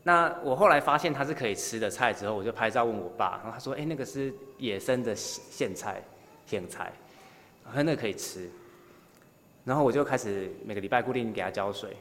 [0.02, 6.02] 那我后来发现它是可以吃的菜之后，我就拍照问我爸，然后他说：“哎，那个是野生的苋菜，
[6.46, 6.90] 苋菜，
[7.66, 8.48] 我说那个可以吃。”
[9.64, 11.94] 然后我就开始每个礼拜固定给它浇水。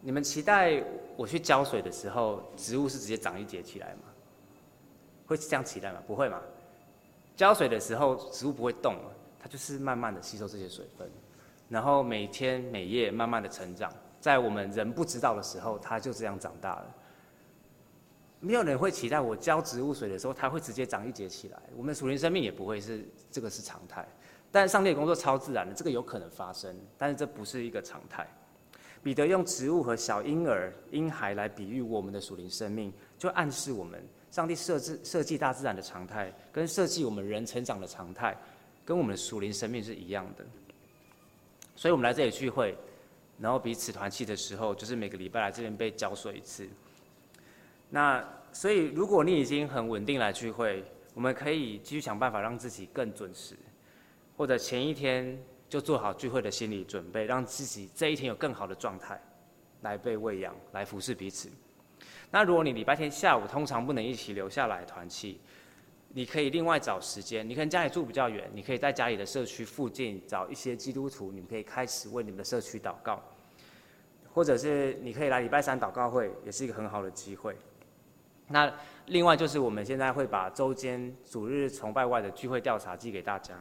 [0.00, 0.82] 你们期待
[1.16, 4.02] 我去浇水的时候，植物是直接长一节起来吗？
[5.26, 6.02] 会这样期待吗？
[6.06, 6.40] 不会吗？
[7.36, 8.96] 浇水的时候，植物不会动，
[9.38, 11.08] 它就是慢慢的吸收这些水分。
[11.68, 16.94] 然后每天每夜慢慢的成长，在我们人不知道的时候，它就这样长大了。
[18.40, 21.60] 没有人会期待我浇植物水的时候，它会直接长一节起来。
[21.76, 24.06] 我们属灵生命也不会是这个是常态，
[24.50, 28.26] 但上帝的工作超自然的，这个有可能发生，但是这不是一个常态。
[29.02, 33.98] 彼得用植物和小婴儿、婴孩来比喻我们的属灵生命，就暗示我们，
[34.30, 38.36] 上帝设置设计大自然的常态，跟设计我们人成长的常态，
[38.84, 40.44] 跟我们的属灵生命是一样的。
[41.74, 42.76] 所以，我们来这里聚会，
[43.38, 46.68] 然后彼此团契的时候，就是每个礼拜来这边被浇水一次。
[47.88, 50.84] 那所以，如果你已经很稳定来聚会，
[51.14, 53.56] 我们可以继续想办法让自己更准时，
[54.36, 55.42] 或者前一天。
[55.70, 59.18] 就做好聚会的心理准备，让自己这一天有更好的状态，
[59.82, 61.48] 来被喂养，来服侍彼此。
[62.32, 65.40] 那如果你礼拜天下午通常不能一起留下来团契，
[66.08, 67.48] 你可以另外找时间。
[67.48, 73.22] 你可能家里住比较远，你可以在家里的社区附近找一些基督徒，你们可以开始为你们的社区祷告，
[74.32, 77.56] 或者是你可以来礼拜三祷告会，也是一个很好的机会。
[78.48, 78.72] 那
[79.06, 83.54] 另外就是我们现在会把周间主日崇拜外的聚会调查寄给大家，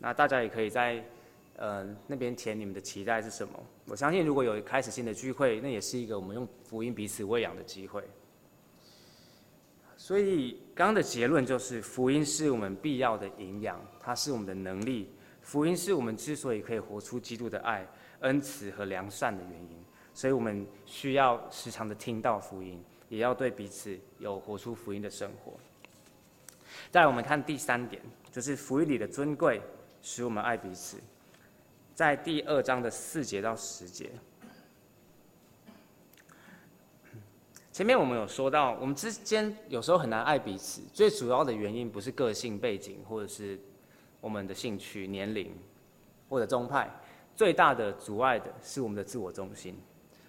[0.00, 1.00] 那大家也可以在。
[1.56, 3.58] 呃，那边填你们的期待是什么？
[3.86, 8.02] 我相信如果有开始新的聚会，那也是一个我们用福音彼此喂养的机会。
[9.96, 15.10] 所以刚刚的结论就是，福音是我们必要的营养，它是我们的能力。
[15.40, 17.86] 福音是我们之所以可以活出基督的爱、
[18.20, 19.84] 恩慈和良善的原因。
[20.12, 25.52] 所以我们需要时常的听到福音，也要对彼此有活出福音的生活。
[26.90, 29.62] 再，我们看第三点，就是福音里的尊贵，
[30.02, 30.98] 使我们爱彼此。
[31.94, 34.10] 在第二章的四节到十节，
[37.70, 43.56] 前面我们有说到，我们之间有时候很难爱彼此，最主要的原因不是个性背景，或者是
[44.20, 45.56] 我们的兴趣、年龄
[46.28, 46.90] 或者宗派，
[47.36, 49.78] 最大的阻碍的是我们的自我中心。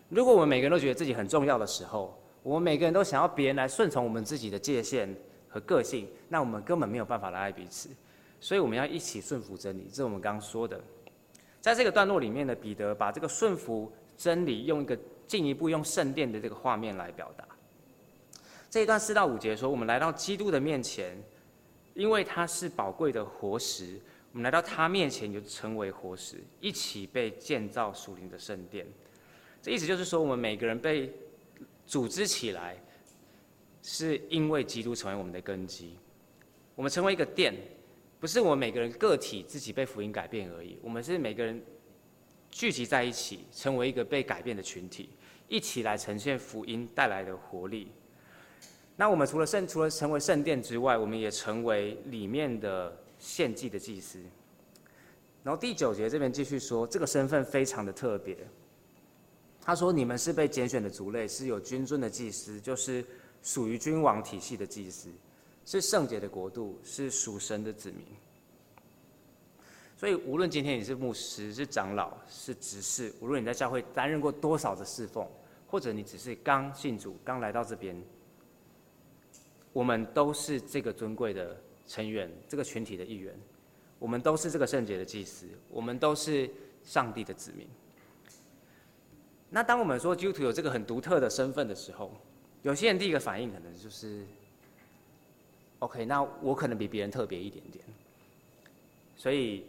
[0.10, 5.16] 如果我们每个人都觉得自己很重要的时候，我们每个人都想要别人来顺从我们自己的界限
[5.50, 7.90] 和个性，那我们根本没有办法来爱彼此。
[8.40, 10.80] 所以我们要一起顺服真理，这是我们刚刚说的。
[11.66, 17.44] 在这个段落里面的彼得把这个顺服真理，用一个进一步用圣殿的这个画面来表达。
[18.70, 21.18] 这一段四到五节说，我们来到基督的面前，
[21.96, 24.00] 因为他是宝贵的活石，
[24.32, 28.86] 我们来到他面前就成为活石，一起被建造属灵的圣殿。
[29.60, 31.12] 这意思就是说，我们每个人被
[31.88, 32.78] 组织起来，
[33.82, 35.98] 是因为基督成为我们的根基，
[36.76, 37.56] 我们成为一个殿。
[38.20, 41.62] 不是我们每个人个体自己被福音改变而已，我们是每个人
[42.50, 45.10] 聚集在一起，成为一个被改变的群体，
[45.48, 47.92] 一起来呈现福音带来的活力。
[48.96, 54.20] 那我们除了圣，除了成为圣殿之外，我们也成为里面的献祭的祭司。
[55.44, 58.38] 然后第九节这边继续说，这个身份非常的特别。
[59.62, 63.04] 他说：“你们是被拣选的族类，是有君尊的祭司，就是
[63.42, 65.10] 属于君王体系的祭司。”
[65.66, 68.06] 是圣洁的国度，是属神的子民。
[69.98, 75.28] 所以，无论今天你是牧师、是长老、是执事，无论你在教会担任过多少的侍奉，
[75.68, 78.00] 或者你只是刚信主、刚来到这边，
[79.74, 83.34] 我们都是这个尊贵的成员，这个群体的一员。
[83.98, 86.48] 我们都是这个圣洁的祭司，我们都是
[86.84, 87.68] 上帝的子民。
[89.50, 92.12] 那当我们说基督徒有这个很独特的身份的时候，
[92.62, 94.24] 有些人第一个反应可能就是。
[95.80, 97.84] OK，那我可能比别人特别一点点，
[99.16, 99.64] 所以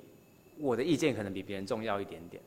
[0.58, 2.42] 我的意见可能比别人重要一点点。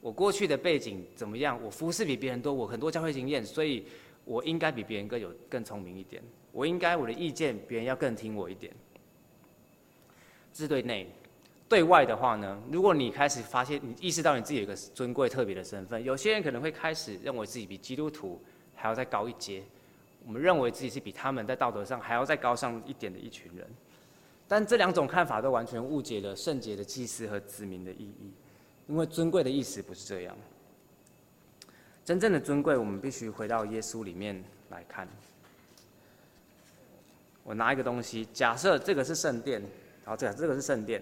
[0.00, 1.58] 我过去的背景怎么样？
[1.62, 3.84] 我服饰比别人多，我很多教会经验，所以
[4.24, 6.22] 我应该比别人更有更聪明一点。
[6.52, 8.72] 我应该我的意见别人要更听我一点。
[10.52, 11.06] 这是对内，
[11.68, 12.62] 对外的话呢？
[12.70, 18.40] 如果你开始发现，你意识到你自己有一个尊贵特别的身份，有些人可能会开始认为自己比基督徒
[18.74, 19.62] 还要再高一阶。
[20.26, 23.64] 我们认为自己是比他们在道德上还要再高尚一点的一群人，
[24.48, 28.32] 但这两种看法都完全误解了圣洁的祭司和子民的意义，
[28.88, 30.36] 因为尊贵的意思不是这样。
[32.04, 35.08] 真正的尊贵，我们必须回到耶稣里面来看。
[37.44, 39.62] 我拿一个东西，假设这个是圣殿，
[40.04, 41.00] 好，这个这个是圣殿。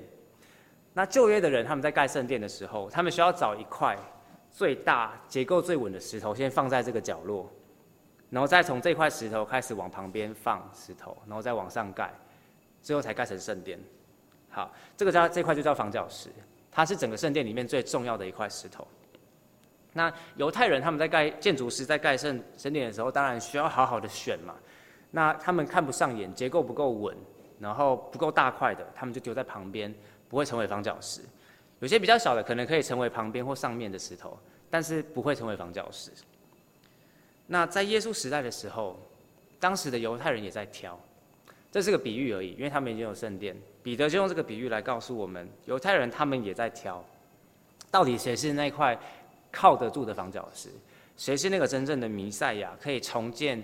[0.92, 3.98] 那旧约的人他们在盖圣殿的时候，他们需要找一块
[4.50, 7.50] 最大、结构最稳的石头，先放在这个角落。
[8.34, 12.12] 然后再从这块石头开始往旁边放石头，然后再往上盖，
[12.82, 13.78] 最后才盖成圣殿。
[14.50, 16.30] 好，这个叫这块就叫房角石，
[16.72, 18.84] 它是整个圣殿里面最重要的一块石头。
[19.92, 24.56] 那犹太人他们在盖建筑师在盖圣圣殿的时候，当然需要好好的选嘛。
[25.12, 27.16] 那他们看不上眼，结构不够稳，
[27.60, 29.94] 然后不够大块的，他们就丢在旁边，
[30.28, 31.20] 不会成为房角石。
[31.78, 34.36] 有些比较小的可能可以成为旁边或上面的石头，
[34.68, 36.10] 但是不会成为房角石。
[37.46, 38.98] 那在耶稣时代的时候，
[39.60, 40.98] 当时的犹太人也在挑，
[41.70, 43.56] 这是个比喻而已，因为他们已经有圣殿。
[43.82, 47.04] 彼得就用这个比喻来告诉我们，犹太人他们也在挑，
[47.90, 48.98] 到底谁是那块
[49.52, 50.70] 靠得住的房角石，
[51.16, 53.62] 谁是那个真正的弥赛亚，可以重建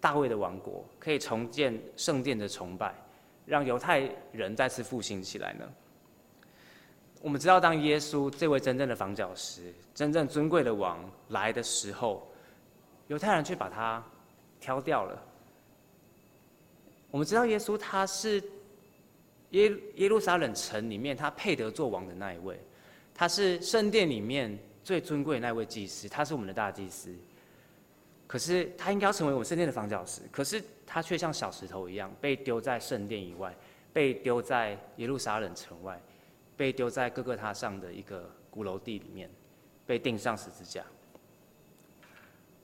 [0.00, 2.94] 大卫的王国，可以重建圣殿的崇拜，
[3.44, 5.68] 让犹太人再次复兴起来呢？
[7.20, 10.98] 我们知道，当耶稣这位真正的房角石、真正尊贵的王
[11.28, 12.28] 来的时候，
[13.12, 14.02] 犹太人却把他
[14.58, 15.22] 挑掉了。
[17.10, 18.42] 我们知道，耶稣他是
[19.50, 22.58] 耶耶路撒冷城里面他配得做王的那一位，
[23.14, 27.14] 他是圣殿里面最尊贵的那位祭司，他是我们的大祭司。
[28.26, 33.54] 可是他应该要成为我们圣殿的房角石，可是他却像小石头一样被丢在圣殿以外，
[33.92, 36.00] 被丢在耶路撒冷城外。
[36.56, 39.28] 被丢在各个他上的一个鼓楼地里面，
[39.84, 40.82] 被钉上十字架。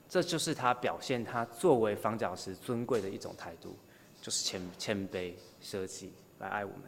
[0.08, 3.76] 这就是他表现他作为房角石尊贵的一种态度，
[4.22, 6.82] 就是谦谦卑舍己来爱我们。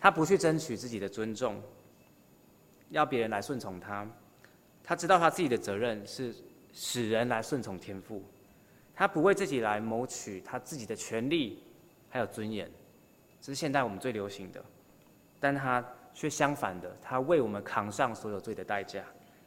[0.00, 1.62] 他不去争取自己的尊重，
[2.90, 4.06] 要别人来顺从他。
[4.82, 6.34] 他知道他自己的责任是
[6.72, 8.22] 使人来顺从天父。
[8.94, 11.62] 他不为自己来谋取他自己的权利
[12.08, 12.70] 还有尊严，
[13.40, 14.64] 这是现代我们最流行的。
[15.38, 19.04] 但他却相反的，他为我们扛上所有罪的代价，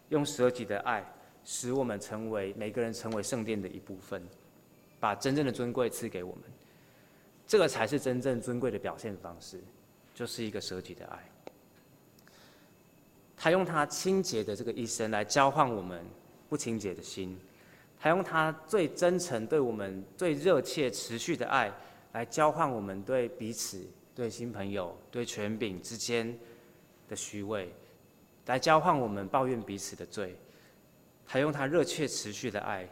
[0.09, 1.03] 用舍己的爱，
[1.43, 4.21] 使我们成为每个人成为圣殿的一部分，
[4.99, 6.43] 把真正的尊贵赐给我们。
[7.47, 9.59] 这个才是真正尊贵的表现方式，
[10.13, 11.19] 就是一个舍己的爱。
[13.35, 16.05] 他用他清洁的这个一生来交换我们
[16.49, 17.39] 不清洁的心，
[17.99, 21.71] 他用他最真诚对我们最热切持续的爱
[22.13, 23.85] 来交换我们对彼此。
[24.15, 26.37] 对新朋友、对权柄之间
[27.07, 27.73] 的虚伪，
[28.47, 30.35] 来交换我们抱怨彼此的罪，
[31.31, 32.89] 还用他热切持续的爱，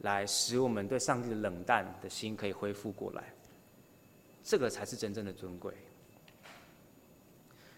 [0.00, 3.24] 来使我们对上帝的冷淡的心可以恢复过来。
[4.44, 5.72] 这个才是真正的尊贵。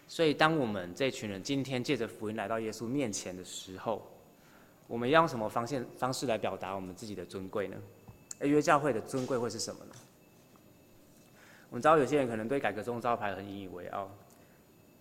[0.09, 4.05] 所以，当我们这群人今天借着福音来到耶稣面前的时候，
[4.89, 7.77] 我们要用什么方式方式来表达我们自己的尊贵呢？
[8.41, 9.95] 而约教会的尊贵会是什么呢？
[11.68, 14.11] 我们知道有些人可能对改革宗招牌很引以为傲，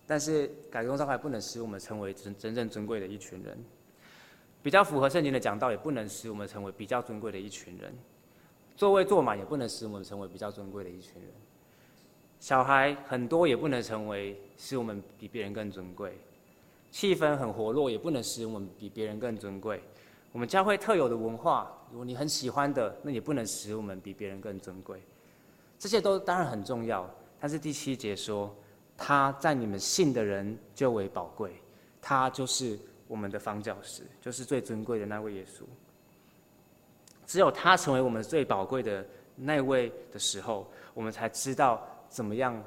[0.06, 3.58] 但是改革宗招牌不能使我们成为真真正尊贵的一群人，
[4.62, 7.92] 比较符合圣经的讲道也不能使我们成为比较尊贵的一群人，
[8.76, 11.30] 座位坐满也不能使我们成为比较尊贵的一群人，
[12.38, 16.18] 小孩很多也不能成为使我们比别人更尊贵，
[16.90, 19.82] 气氛很活络也不能使我们比别人更尊贵，
[20.32, 25.02] 我们教会特有的文化，如果你很喜欢的，那也不能使我们比别人更尊贵。
[25.78, 27.08] 这些都当然很重要，
[27.40, 28.54] 但是第七节说，
[28.96, 31.52] 他在你们信的人就为宝贵，
[32.02, 32.78] 他就是
[33.10, 35.64] 我们的方教师，就是最尊贵的那位耶稣。
[37.26, 39.04] 只有他成为我们最宝贵的
[39.34, 42.62] 那位的时候，我们才知道怎么样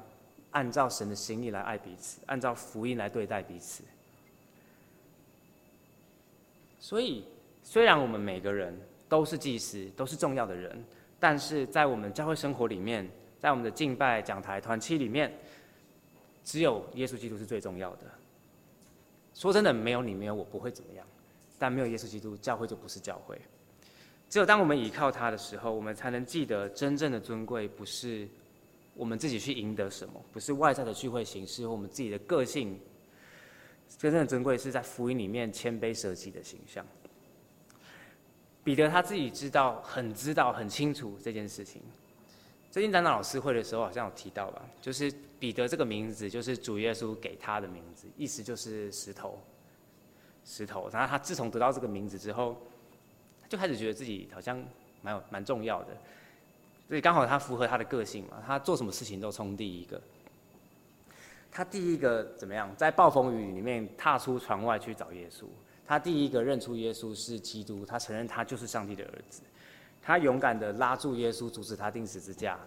[0.52, 3.86] 按照神的心意来爱彼此，按照福音来对待彼此。
[6.78, 7.24] 所以，
[7.64, 8.78] 虽然我们每个人
[9.08, 10.84] 都是祭司，都是重要的人。
[11.22, 15.34] 但是在我们教会生活里面，在我们的敬拜讲台团契里面，
[16.44, 18.06] 只有耶稣基督是最重要的。
[19.34, 21.06] 说真的，没有你，没有我，不会怎么样。
[21.60, 23.40] 但没有耶稣基督，教会就不是教会。
[24.30, 28.28] 只有当我们依靠他的时候，我们才能记得真正的尊贵不是
[28.96, 32.80] 我们自己去赢得什么，不是外在的聚会形式或我们自己的个性。
[33.98, 36.84] 真正的尊贵是在福音里面谦卑舍己的形象。
[38.64, 41.82] 彼得他自己知道，很知道，很清楚这件事情。
[42.72, 45.14] 最近长老老师会的时候，好像有提到吧，就是
[45.44, 49.38] 彼得这个名字，就是主耶稣给他的名字，意思就是石头，
[50.46, 50.90] 石头。
[50.90, 52.56] 然后他自从得到这个名字之后，
[53.50, 54.64] 就开始觉得自己好像
[55.02, 55.88] 蛮有蛮重要的，
[56.88, 60.02] 所以刚好他符合他的个性嘛，他做什么事情都冲第一个。
[61.52, 65.44] 他第一个怎么样，在暴风雨里面踏出船外去找耶稣。
[65.86, 69.42] 他第一个认出耶稣是基督，他承认他就是上帝的儿子，
[70.02, 72.58] 他勇敢地拉住耶稣，阻止他钉十字架，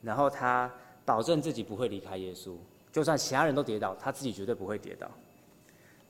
[0.00, 0.72] 然后他
[1.04, 2.56] 保证自己不会离开耶稣，
[2.92, 5.10] 就算其他人都跌倒，他自己绝对不会跌倒。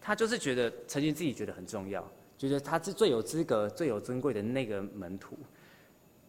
[0.01, 5.36] 他就是觉得曾经自己觉得很重要，觉得他是最有资格、最有尊贵的那个门徒。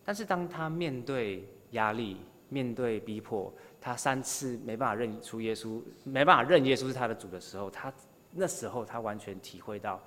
[0.04, 2.18] 但是当他面对压力、
[2.50, 7.94] 面对逼迫，他三次没办法认出耶稣，没办法认耶稣是他的主的时候，他
[8.32, 10.02] 那时候他完全体会到。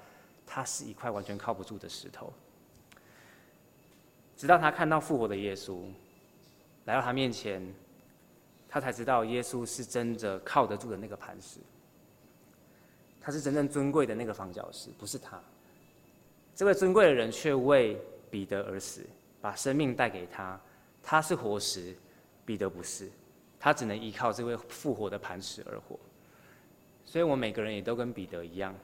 [0.50, 2.32] 他是一块完全靠不住的石头，
[4.34, 5.82] 直到他看到复活的耶稣
[6.86, 7.62] 来到他面前，
[8.68, 11.58] 他才知道耶稣是真的靠得住的那个磐石。
[13.20, 15.40] 他是真正尊贵的那个房角石，不是他。
[16.54, 18.00] 这位尊贵的人却为
[18.30, 19.06] 彼得而死，
[19.40, 20.60] 把生命带给他。
[21.02, 21.96] 他是活石，
[22.44, 23.10] 彼得不是，
[23.58, 25.98] 他只能依靠这位复活的磐石而活。
[27.04, 28.74] 所以，我们每个人也都跟彼得一样，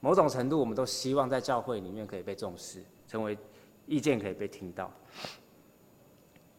[0.00, 3.36] 某种程度，我们都希望在教会里面可以被重视，成为
[3.86, 4.92] 意见可以被听到。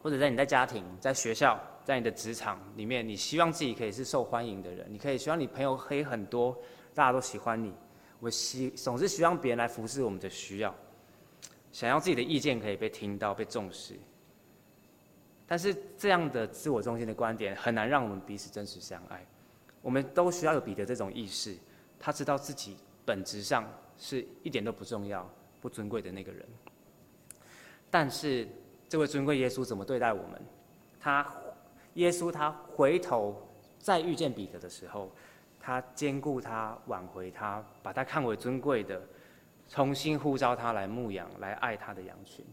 [0.00, 6.56] 或者在你在家庭、在学校、在你的职场里面，你希望自己可以是受欢迎的人，你可以希望你朋友黑很多，
[6.94, 7.72] 大家都喜欢你。
[8.20, 10.74] 我希总是希望别人来服侍我们的需要，
[11.72, 13.94] 想要自己的意见可以被听到、被重视。
[15.46, 19.24] 但是这样的自我中心的观点很难让我们彼此真实相爱。
[19.82, 21.56] 我们都需要有彼得这种意识，
[21.98, 23.68] 他知道自己本质上
[23.98, 25.28] 是一点都不重要、
[25.60, 26.46] 不尊贵的那个人，
[27.90, 28.48] 但是。
[28.88, 30.40] 这位尊贵耶稣怎么对待我们？
[31.00, 31.26] 他，
[31.94, 33.34] 耶稣他回头
[33.78, 35.10] 再遇见彼得的时候，
[35.60, 39.00] 他坚固他、挽回他，把他看为尊贵的，
[39.68, 42.44] 重新呼召他来牧养、来爱他的羊群。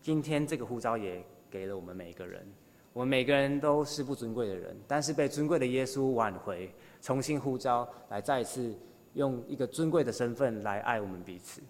[0.00, 2.46] 今天这个呼召也给了我们每一个人。
[2.94, 8.74] 我们每个人都是不尊贵的人，但是被尊贵的耶稣挽回、重新呼召，来再次
[9.14, 11.60] 用一个尊贵的身份来爱我们彼此。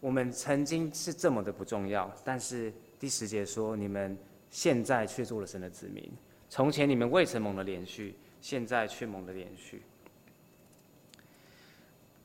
[0.00, 4.16] 我们曾经是这么的不重要，但是第十节说，你们
[4.48, 6.08] 现在却做了神的子民。
[6.48, 9.82] 从前你们未曾蒙的连续，现在却蒙的连续。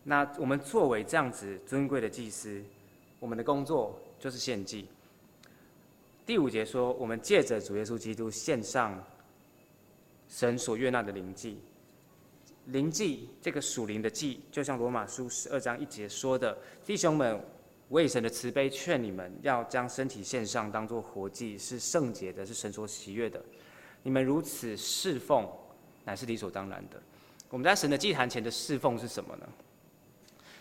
[0.04, 2.62] 那我们作为这样子尊贵的祭司，
[3.20, 4.88] 我们的工作就是献祭。
[6.28, 9.04] 第五节说，我们借着主耶稣基督献上
[10.30, 11.58] 神所悦纳的灵祭。
[12.68, 16.56] 灵祭这个属灵的祭，就像罗马书十二章一节说的，
[16.86, 17.44] 弟兄们。
[17.94, 23.40] 为神的慈悲劝你们，要将身体献上，当作活祭，是圣洁的，是神所喜悦的。
[24.02, 25.48] 你们如此侍奉，
[26.04, 27.00] 乃是理所当然的。
[27.50, 29.48] 我们在神的祭坛前的侍奉是什么呢？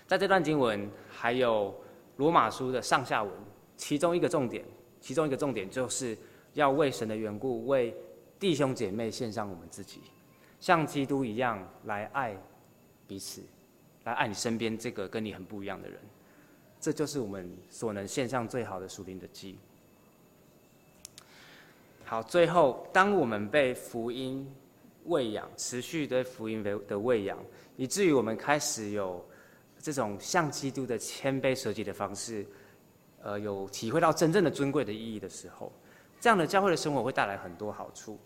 [0.06, 1.74] 在这段经文，还有
[2.18, 3.32] 罗马书的上下文，
[3.78, 4.62] 其中一个重点，
[5.00, 6.14] 其中一个重点就是
[6.52, 7.96] 要为神的缘故，为
[8.38, 10.02] 弟兄姐妹献上我们自己，
[10.60, 12.36] 像基督一样来爱
[13.06, 13.42] 彼此，
[14.04, 15.98] 来爱你身边这个跟你很不一样的人。
[16.82, 19.56] 这就是我们所能献上最好的属灵的祭。
[22.04, 24.52] 好，最后，当我们被福音
[25.04, 27.38] 喂养，持续对福音的的喂养，
[27.76, 29.24] 以至于我们开始有
[29.78, 32.44] 这种像基督的谦卑舍己的方式，
[33.22, 35.70] 呃，有体会到真正的尊贵的意义的时候，
[36.20, 38.18] 这样的教会的生活会带来很多好处。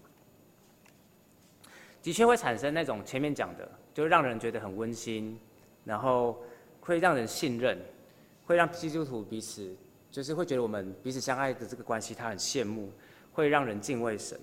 [2.03, 5.39] 的确会产生那种前面讲的，就让人觉得很温馨，
[5.85, 6.43] 然后
[6.81, 7.79] 会让人信任。
[8.47, 9.75] 会让基督徒彼此，
[10.11, 12.91] 就是会觉得我们彼此相爱的这个关系，他很羡慕，
[13.33, 14.41] 会让人敬畏神。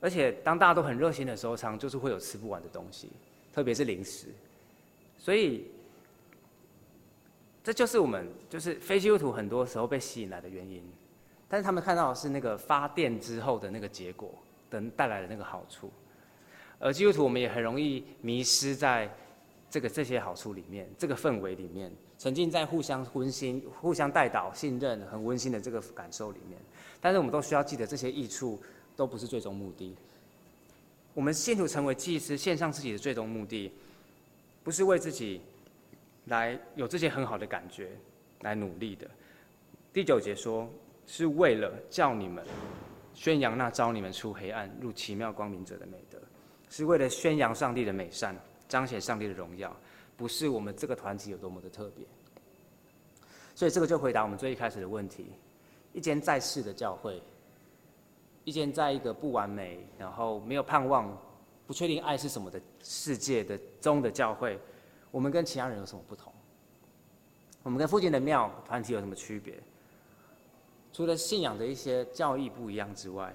[0.00, 3.08] 而且当大家都很热心的时候，常常就是会有吃不完的东西，
[3.52, 4.26] 特别是零食。
[5.16, 5.70] 所以，
[7.64, 10.82] 这就是我们就是非基督徒很多时候被吸引来的原因。
[11.48, 14.34] 但是他们看到的是那个发电之后的那个结果，
[14.68, 15.90] 等带来的那个好处。
[16.78, 19.08] 而基督徒我们也很容易迷失在
[19.70, 21.90] 这个这些好处里面，这个氛围里面。
[22.22, 26.56] 沉浸在互相温馨、互相带导、信任、很温馨的这个感受里面，
[27.00, 28.62] 但是我们都需要记得，这些益处
[28.94, 29.96] 都不是最终目的。
[31.14, 33.72] 我们信徒成为祭司，献上自己的最终目的，
[34.62, 35.40] 不是为自己
[36.26, 37.90] 来有这些很好的感觉
[38.42, 39.10] 来努力的。
[39.92, 40.70] 第九节说，
[41.08, 42.46] 是为了叫你们
[43.14, 46.18] 宣扬那召你们出黑暗入奇妙光明者的美德，
[46.70, 48.32] 是为了宣扬上帝的美善，
[48.68, 49.76] 彰显上帝的荣耀。
[50.22, 52.06] 不是我们这个团体有多么的特别，
[53.56, 55.32] 所以这个就回答我们最一开始的问题：
[55.92, 57.20] 一间在世的教会，
[58.44, 61.20] 一间在一个不完美、然后没有盼望、
[61.66, 64.56] 不确定爱是什么的世界的中的教会，
[65.10, 66.32] 我们跟其他人有什么不同？
[67.64, 69.60] 我们跟附近的庙团体有什么区别？
[70.92, 73.34] 除了信仰的一些教义不一样之外，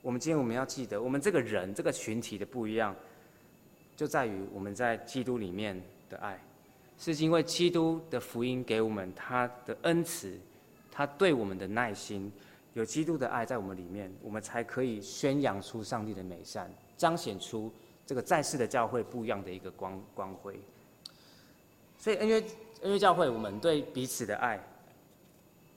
[0.00, 2.96] 我们今天我们要记得，我们这个人这个群体的不一样，
[3.94, 5.78] 就在于我们在基督里面。
[6.08, 6.38] 的爱，
[6.98, 10.38] 是因为基督的福音给我们他的恩慈，
[10.90, 12.32] 他对我们的耐心，
[12.74, 17.72] 有基督的爱在我们里面，我们才可以宣扬出上帝的美善，彰显出
[18.06, 20.58] 这个在世的教会不一样的一个光光辉。
[21.98, 22.44] 所以恩约
[22.82, 24.62] 恩约教会，我们对彼此的爱，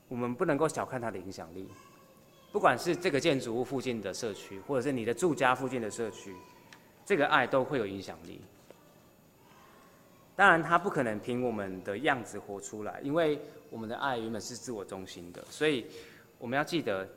[0.08, 1.68] 我们不能够小看它的影响力。
[2.52, 6.36] 不管是这个建筑物附近的社区，或者是你的住家附近的社区，
[7.06, 8.42] 这个爱都会有影响力。
[10.38, 13.40] 当然，他不可能凭我们的样子活出来，因为
[13.72, 15.44] 我们的爱原本是自我中心的。
[15.50, 15.84] 所以，
[16.38, 17.10] 我们要记得，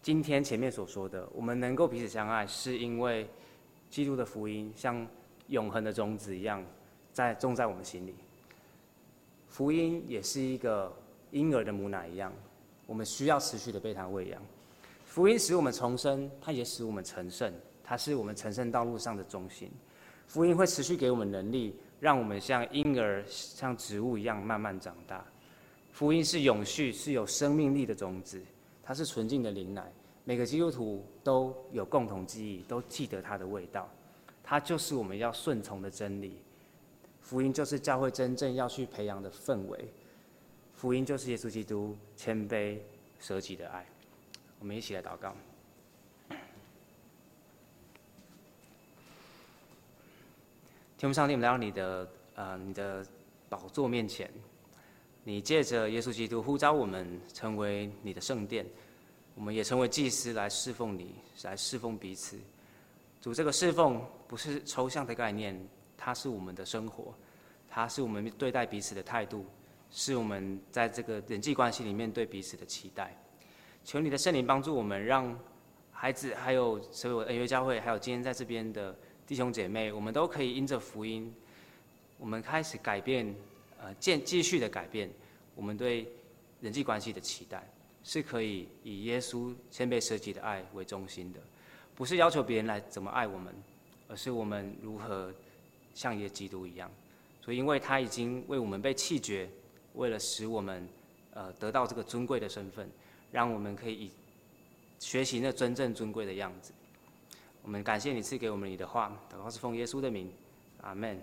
[0.00, 3.28] 今天前面所说的，我们能够彼此相爱，是因为
[3.90, 5.04] 基督的福音，像
[5.48, 6.64] 永恒的种子一样，
[7.12, 8.14] 在种在我们心里。
[9.48, 10.94] 福音也是一个
[11.32, 12.32] 婴儿的母奶一样，
[12.86, 14.40] 我们需要持续的被它喂养。
[15.04, 17.52] 福音使我们重生，它也使我们成圣，
[17.82, 19.68] 它是我们成圣道路上的中心。
[20.28, 25.24] 福音会持续给我们能力，让我们像婴儿、像植物一样慢慢长大。
[25.92, 28.42] 福音是永续、是有生命力的种子，
[28.82, 29.88] 它是纯净的灵奶。
[30.24, 33.88] 每个基督徒都有共同记忆，都记得它的味道。
[34.42, 36.42] 它就是我们要顺从的真理。
[37.20, 39.88] 福音就是教会真正要去培养的氛围。
[40.74, 42.78] 福音就是耶稣基督谦卑
[43.20, 43.86] 舍己的爱。
[44.58, 45.32] 我们一起来祷告。
[51.02, 53.04] 天父上帝，我们来到你的呃你的
[53.48, 54.30] 宝座面前，
[55.24, 58.64] 你借着耶稣基督呼召我们成为你的圣殿。
[59.34, 62.38] 我们也成为祭司来侍奉你，来侍奉彼此。
[63.20, 65.60] 主，这个侍奉不是抽象的概念，
[65.96, 67.12] 它是我们的生活，
[67.68, 69.44] 它是我们对待彼此的态度，
[69.90, 73.12] 是我们在这个人际关系里面对彼此的期待。
[73.82, 75.36] 求你的圣灵帮助我们，让
[75.90, 78.96] 孩子、还有所有恩约教会，还有今天在这边的
[79.26, 81.34] 弟兄姐妹，我们都可以因着福音，
[82.18, 83.34] 我们开始改变，
[83.80, 85.10] 呃，继继续的改变
[85.54, 86.06] 我们对
[86.60, 87.66] 人际关系的期待。
[88.04, 91.38] 是可以以耶稣谦卑舍己的爱为中心的，
[91.94, 93.54] 不是要求别人来怎么爱我们，
[94.08, 95.32] 而是我们如何
[95.94, 96.90] 像耶稣基督一样。
[97.40, 99.48] 所以，因为他已经为我们被弃绝，
[99.94, 100.88] 为了使我们
[101.32, 102.90] 呃得到这个尊贵的身份，
[103.30, 104.10] 让我们可以以
[104.98, 106.72] 学习那真正尊贵的样子。
[107.62, 110.30] 我们感谢你赐给我们你的话，祷告是奉耶稣的名，
[110.80, 111.20] 阿门。